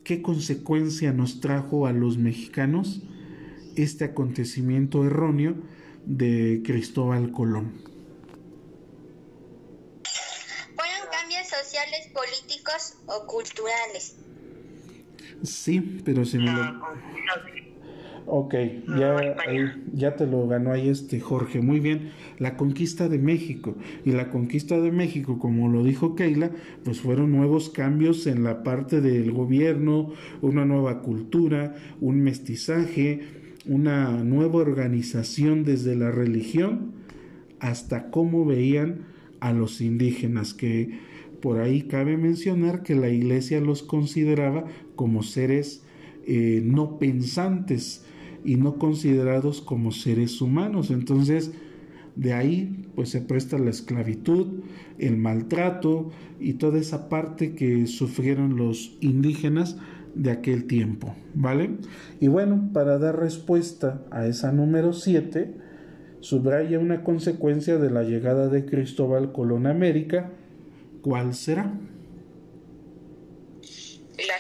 ¿Qué 0.06 0.22
consecuencia 0.22 1.12
nos 1.14 1.42
trajo 1.42 1.88
a 1.88 1.92
los 1.92 2.20
mexicanos 2.20 3.02
este 3.76 4.04
acontecimiento 4.04 5.04
erróneo 5.04 5.56
de 6.06 6.62
Cristóbal 6.64 7.32
Colón? 7.32 7.82
Fueron 10.76 11.10
cambios 11.12 11.48
sociales, 11.48 12.08
políticos 12.14 13.00
o 13.08 13.26
culturales. 13.26 14.18
Sí, 15.42 15.82
pero 16.06 16.24
si 16.24 16.38
me 16.38 16.52
lo... 16.52 16.62
Ok, 18.28 18.56
ya, 18.98 19.36
ya 19.94 20.16
te 20.16 20.26
lo 20.26 20.48
ganó 20.48 20.72
ahí 20.72 20.90
este 20.90 21.20
Jorge. 21.20 21.62
Muy 21.62 21.80
bien, 21.80 22.10
la 22.40 22.58
conquista 22.58 23.08
de 23.08 23.20
México. 23.20 23.76
Y 24.04 24.12
la 24.12 24.30
conquista 24.30 24.80
de 24.80 24.92
México, 24.92 25.38
como 25.38 25.70
lo 25.70 25.84
dijo 25.84 26.16
Keila, 26.16 26.50
pues 26.84 27.02
fueron 27.02 27.32
nuevos 27.32 27.70
cambios 27.70 28.26
en 28.26 28.44
la 28.44 28.64
parte 28.64 29.00
del 29.00 29.32
gobierno, 29.32 30.12
una 30.42 30.66
nueva 30.66 31.02
cultura, 31.02 31.76
un 32.02 32.22
mestizaje, 32.22 33.22
una 33.68 34.24
nueva 34.24 34.56
organización 34.56 35.64
desde 35.64 35.96
la 35.96 36.10
religión 36.10 36.94
hasta 37.60 38.10
cómo 38.10 38.44
veían 38.46 39.06
a 39.40 39.54
los 39.54 39.82
indígenas, 39.82 40.54
que 40.56 41.00
por 41.42 41.60
ahí 41.60 41.84
cabe 41.84 42.18
mencionar 42.18 42.82
que 42.82 42.96
la 42.96 43.10
iglesia 43.10 43.62
los 43.62 43.84
consideraba 43.84 44.66
como 44.96 45.22
seres 45.22 45.84
eh, 46.26 46.62
no 46.64 46.98
pensantes 46.98 48.04
y 48.46 48.56
no 48.56 48.76
considerados 48.76 49.62
como 49.62 49.92
seres 49.92 50.40
humanos. 50.42 50.92
Entonces, 50.92 51.52
de 52.16 52.34
ahí 52.34 52.86
pues 52.96 53.10
se 53.10 53.22
presta 53.22 53.58
la 53.58 53.70
esclavitud, 53.70 54.62
el 55.00 55.18
maltrato 55.18 56.12
y 56.40 56.54
toda 56.54 56.80
esa 56.80 57.10
parte 57.10 57.56
que 57.56 57.88
sufrieron 57.88 58.56
los 58.56 58.98
indígenas 59.02 59.78
de 60.14 60.32
aquel 60.32 60.66
tiempo, 60.66 61.14
¿vale? 61.34 61.72
Y 62.22 62.30
bueno, 62.30 62.70
para 62.72 62.98
dar 62.98 63.20
respuesta 63.20 64.06
a 64.12 64.28
esa 64.28 64.54
número 64.54 64.94
7, 64.94 65.54
subraya 66.22 66.80
una 66.80 67.04
consecuencia 67.04 67.78
de 67.78 67.92
la 67.92 68.04
llegada 68.04 68.48
de 68.48 68.66
Cristóbal 68.66 69.34
Colón 69.34 69.68
a 69.68 69.72
América, 69.72 70.32
¿cuál 71.02 71.34
será? 71.34 71.78
La. 74.18 74.36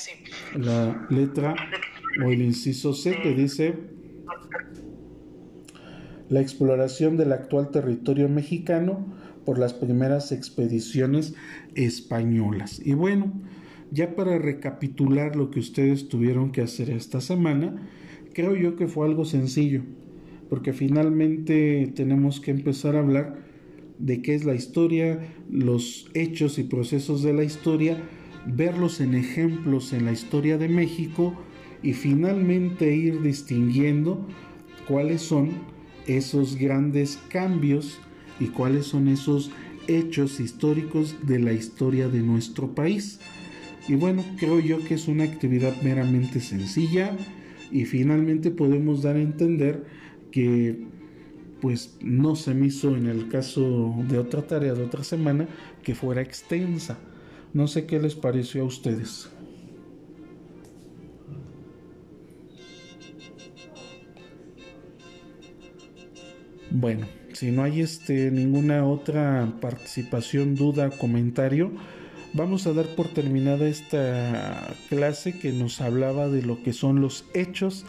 La 0.57 1.07
letra 1.09 1.53
o 2.25 2.31
el 2.31 2.41
inciso 2.41 2.93
C 2.93 3.19
que 3.21 3.33
dice 3.33 3.94
la 6.29 6.41
exploración 6.41 7.17
del 7.17 7.31
actual 7.33 7.69
territorio 7.71 8.29
mexicano 8.29 9.05
por 9.45 9.59
las 9.59 9.73
primeras 9.73 10.31
expediciones 10.31 11.35
españolas. 11.75 12.81
Y 12.83 12.93
bueno, 12.93 13.31
ya 13.91 14.15
para 14.15 14.39
recapitular 14.39 15.35
lo 15.35 15.51
que 15.51 15.59
ustedes 15.59 16.09
tuvieron 16.09 16.51
que 16.51 16.61
hacer 16.61 16.89
esta 16.89 17.21
semana, 17.21 17.87
creo 18.33 18.55
yo 18.55 18.75
que 18.75 18.87
fue 18.87 19.07
algo 19.07 19.23
sencillo, 19.23 19.83
porque 20.49 20.73
finalmente 20.73 21.91
tenemos 21.95 22.39
que 22.39 22.51
empezar 22.51 22.95
a 22.95 22.99
hablar 22.99 23.45
de 23.99 24.21
qué 24.21 24.35
es 24.35 24.43
la 24.45 24.55
historia, 24.55 25.19
los 25.49 26.09
hechos 26.13 26.57
y 26.57 26.63
procesos 26.63 27.21
de 27.21 27.33
la 27.33 27.43
historia, 27.43 27.97
verlos 28.47 28.99
en 28.99 29.13
ejemplos 29.15 29.93
en 29.93 30.05
la 30.05 30.11
historia 30.11 30.57
de 30.57 30.69
México 30.69 31.35
y 31.83 31.93
finalmente 31.93 32.95
ir 32.95 33.21
distinguiendo 33.21 34.25
cuáles 34.87 35.21
son 35.21 35.51
esos 36.07 36.55
grandes 36.55 37.19
cambios 37.29 37.99
y 38.39 38.47
cuáles 38.47 38.87
son 38.87 39.07
esos 39.07 39.51
hechos 39.87 40.39
históricos 40.39 41.15
de 41.23 41.39
la 41.39 41.53
historia 41.53 42.09
de 42.09 42.21
nuestro 42.21 42.73
país. 42.73 43.19
Y 43.87 43.95
bueno, 43.95 44.23
creo 44.37 44.59
yo 44.59 44.83
que 44.83 44.95
es 44.95 45.07
una 45.07 45.23
actividad 45.23 45.79
meramente 45.83 46.39
sencilla 46.39 47.15
y 47.71 47.85
finalmente 47.85 48.51
podemos 48.51 49.01
dar 49.03 49.15
a 49.15 49.21
entender 49.21 49.85
que 50.31 50.85
pues 51.61 51.97
no 52.01 52.35
se 52.35 52.53
me 52.53 52.67
hizo 52.67 52.95
en 52.95 53.07
el 53.07 53.27
caso 53.27 53.95
de 54.07 54.19
otra 54.19 54.45
tarea 54.45 54.73
de 54.73 54.83
otra 54.83 55.03
semana 55.03 55.47
que 55.83 55.95
fuera 55.95 56.21
extensa. 56.21 56.97
No 57.53 57.67
sé 57.67 57.85
qué 57.85 57.99
les 57.99 58.15
pareció 58.15 58.63
a 58.63 58.65
ustedes. 58.65 59.29
Bueno, 66.77 67.07
si 67.31 67.51
no 67.51 67.63
hay 67.63 67.79
este, 67.79 68.31
ninguna 68.31 68.85
otra 68.85 69.53
participación, 69.61 70.55
duda, 70.55 70.89
comentario, 70.89 71.71
vamos 72.33 72.67
a 72.67 72.73
dar 72.73 72.85
por 72.97 73.07
terminada 73.07 73.65
esta 73.65 74.75
clase 74.89 75.39
que 75.39 75.53
nos 75.53 75.79
hablaba 75.79 76.27
de 76.27 76.41
lo 76.41 76.61
que 76.63 76.73
son 76.73 76.99
los 76.99 77.23
hechos 77.33 77.85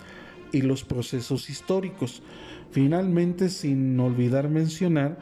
y 0.53 0.63
los 0.63 0.85
procesos 0.85 1.51
históricos. 1.51 2.23
Finalmente, 2.71 3.49
sin 3.49 3.99
olvidar 3.99 4.51
mencionar 4.51 5.19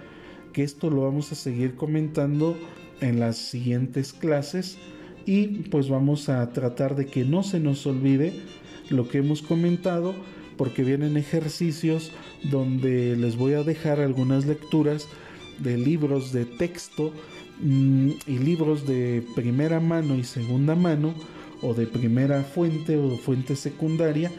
que 0.53 0.63
esto 0.63 0.91
lo 0.91 1.05
vamos 1.05 1.33
a 1.33 1.35
seguir 1.35 1.75
comentando 1.75 2.59
en 3.01 3.19
las 3.19 3.39
siguientes 3.39 4.13
clases 4.13 4.77
y 5.25 5.47
pues 5.71 5.89
vamos 5.89 6.29
a 6.29 6.47
tratar 6.53 6.97
de 6.97 7.07
que 7.07 7.25
no 7.25 7.43
se 7.43 7.61
nos 7.61 7.87
olvide 7.87 8.35
lo 8.91 9.09
que 9.09 9.19
hemos 9.19 9.41
comentado 9.41 10.15
porque 10.57 10.85
vienen 10.85 11.17
ejercicios 11.17 12.13
donde 12.51 13.17
les 13.17 13.37
voy 13.37 13.55
a 13.55 13.63
dejar 13.63 14.01
algunas 14.01 14.47
lecturas 14.47 15.09
de 15.59 15.79
libros 15.79 16.33
de 16.33 16.45
texto 16.45 17.13
mm, 17.61 18.11
y 18.27 18.39
libros 18.39 18.87
de 18.87 19.25
primera 19.35 19.81
mano 19.81 20.17
y 20.17 20.25
segunda 20.25 20.75
mano 20.75 21.15
o 21.63 21.75
de 21.75 21.87
primera 21.87 22.43
fuente 22.43 22.97
o 22.97 23.17
fuente 23.17 23.57
secundaria 23.57 24.31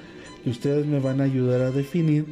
que 0.44 0.50
ustedes 0.50 0.86
me 0.86 1.00
van 1.00 1.22
a 1.22 1.24
ayudar 1.24 1.62
a 1.62 1.72
definir 1.72 2.26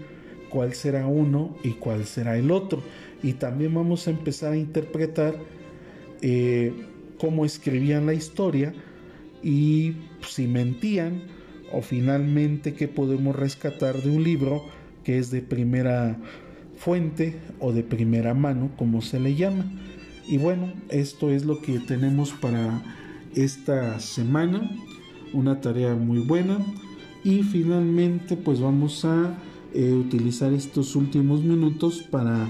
cuál 0.50 0.74
será 0.74 1.08
uno 1.08 1.58
y 1.64 1.72
cuál 1.72 2.06
será 2.06 2.38
el 2.38 2.52
otro. 2.52 2.84
Y 3.24 3.34
también 3.34 3.74
vamos 3.74 4.08
a 4.08 4.12
empezar 4.12 4.54
a 4.54 4.58
interpretar 4.58 5.36
eh, 6.22 6.72
cómo 7.18 7.44
escribían 7.44 8.06
la 8.06 8.14
historia 8.14 8.72
y 9.42 9.94
si 10.28 10.48
mentían 10.48 11.24
o 11.74 11.82
finalmente 11.82 12.74
qué 12.74 12.88
podemos 12.88 13.36
rescatar 13.36 14.02
de 14.02 14.10
un 14.10 14.24
libro 14.24 14.64
que 15.04 15.18
es 15.18 15.32
de 15.32 15.42
primera 15.42 16.18
fuente 16.78 17.40
o 17.60 17.72
de 17.72 17.84
primera 17.84 18.34
mano, 18.34 18.72
como 18.78 19.02
se 19.02 19.20
le 19.20 19.36
llama. 19.36 19.66
Y 20.28 20.38
bueno, 20.38 20.72
esto 20.90 21.30
es 21.30 21.46
lo 21.46 21.62
que 21.62 21.80
tenemos 21.80 22.32
para 22.32 22.82
esta 23.36 24.00
semana, 24.00 24.70
una 25.34 25.60
tarea 25.60 25.96
muy 25.96 26.20
buena. 26.20 26.60
Y 27.24 27.44
finalmente 27.44 28.36
pues 28.36 28.60
vamos 28.60 29.06
a 29.06 29.36
eh, 29.74 29.94
utilizar 29.94 30.54
estos 30.54 30.96
últimos 30.96 31.44
minutos 31.44 32.04
para 32.04 32.50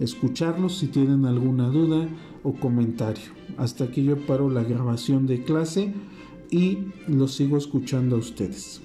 escucharlos 0.00 0.78
si 0.78 0.86
tienen 0.86 1.24
alguna 1.24 1.68
duda 1.68 2.08
o 2.42 2.52
comentario. 2.52 3.24
Hasta 3.56 3.84
aquí 3.84 4.04
yo 4.04 4.16
paro 4.26 4.50
la 4.50 4.64
grabación 4.64 5.26
de 5.26 5.42
clase 5.42 5.92
y 6.50 6.78
los 7.08 7.34
sigo 7.34 7.56
escuchando 7.56 8.16
a 8.16 8.18
ustedes. 8.18 8.80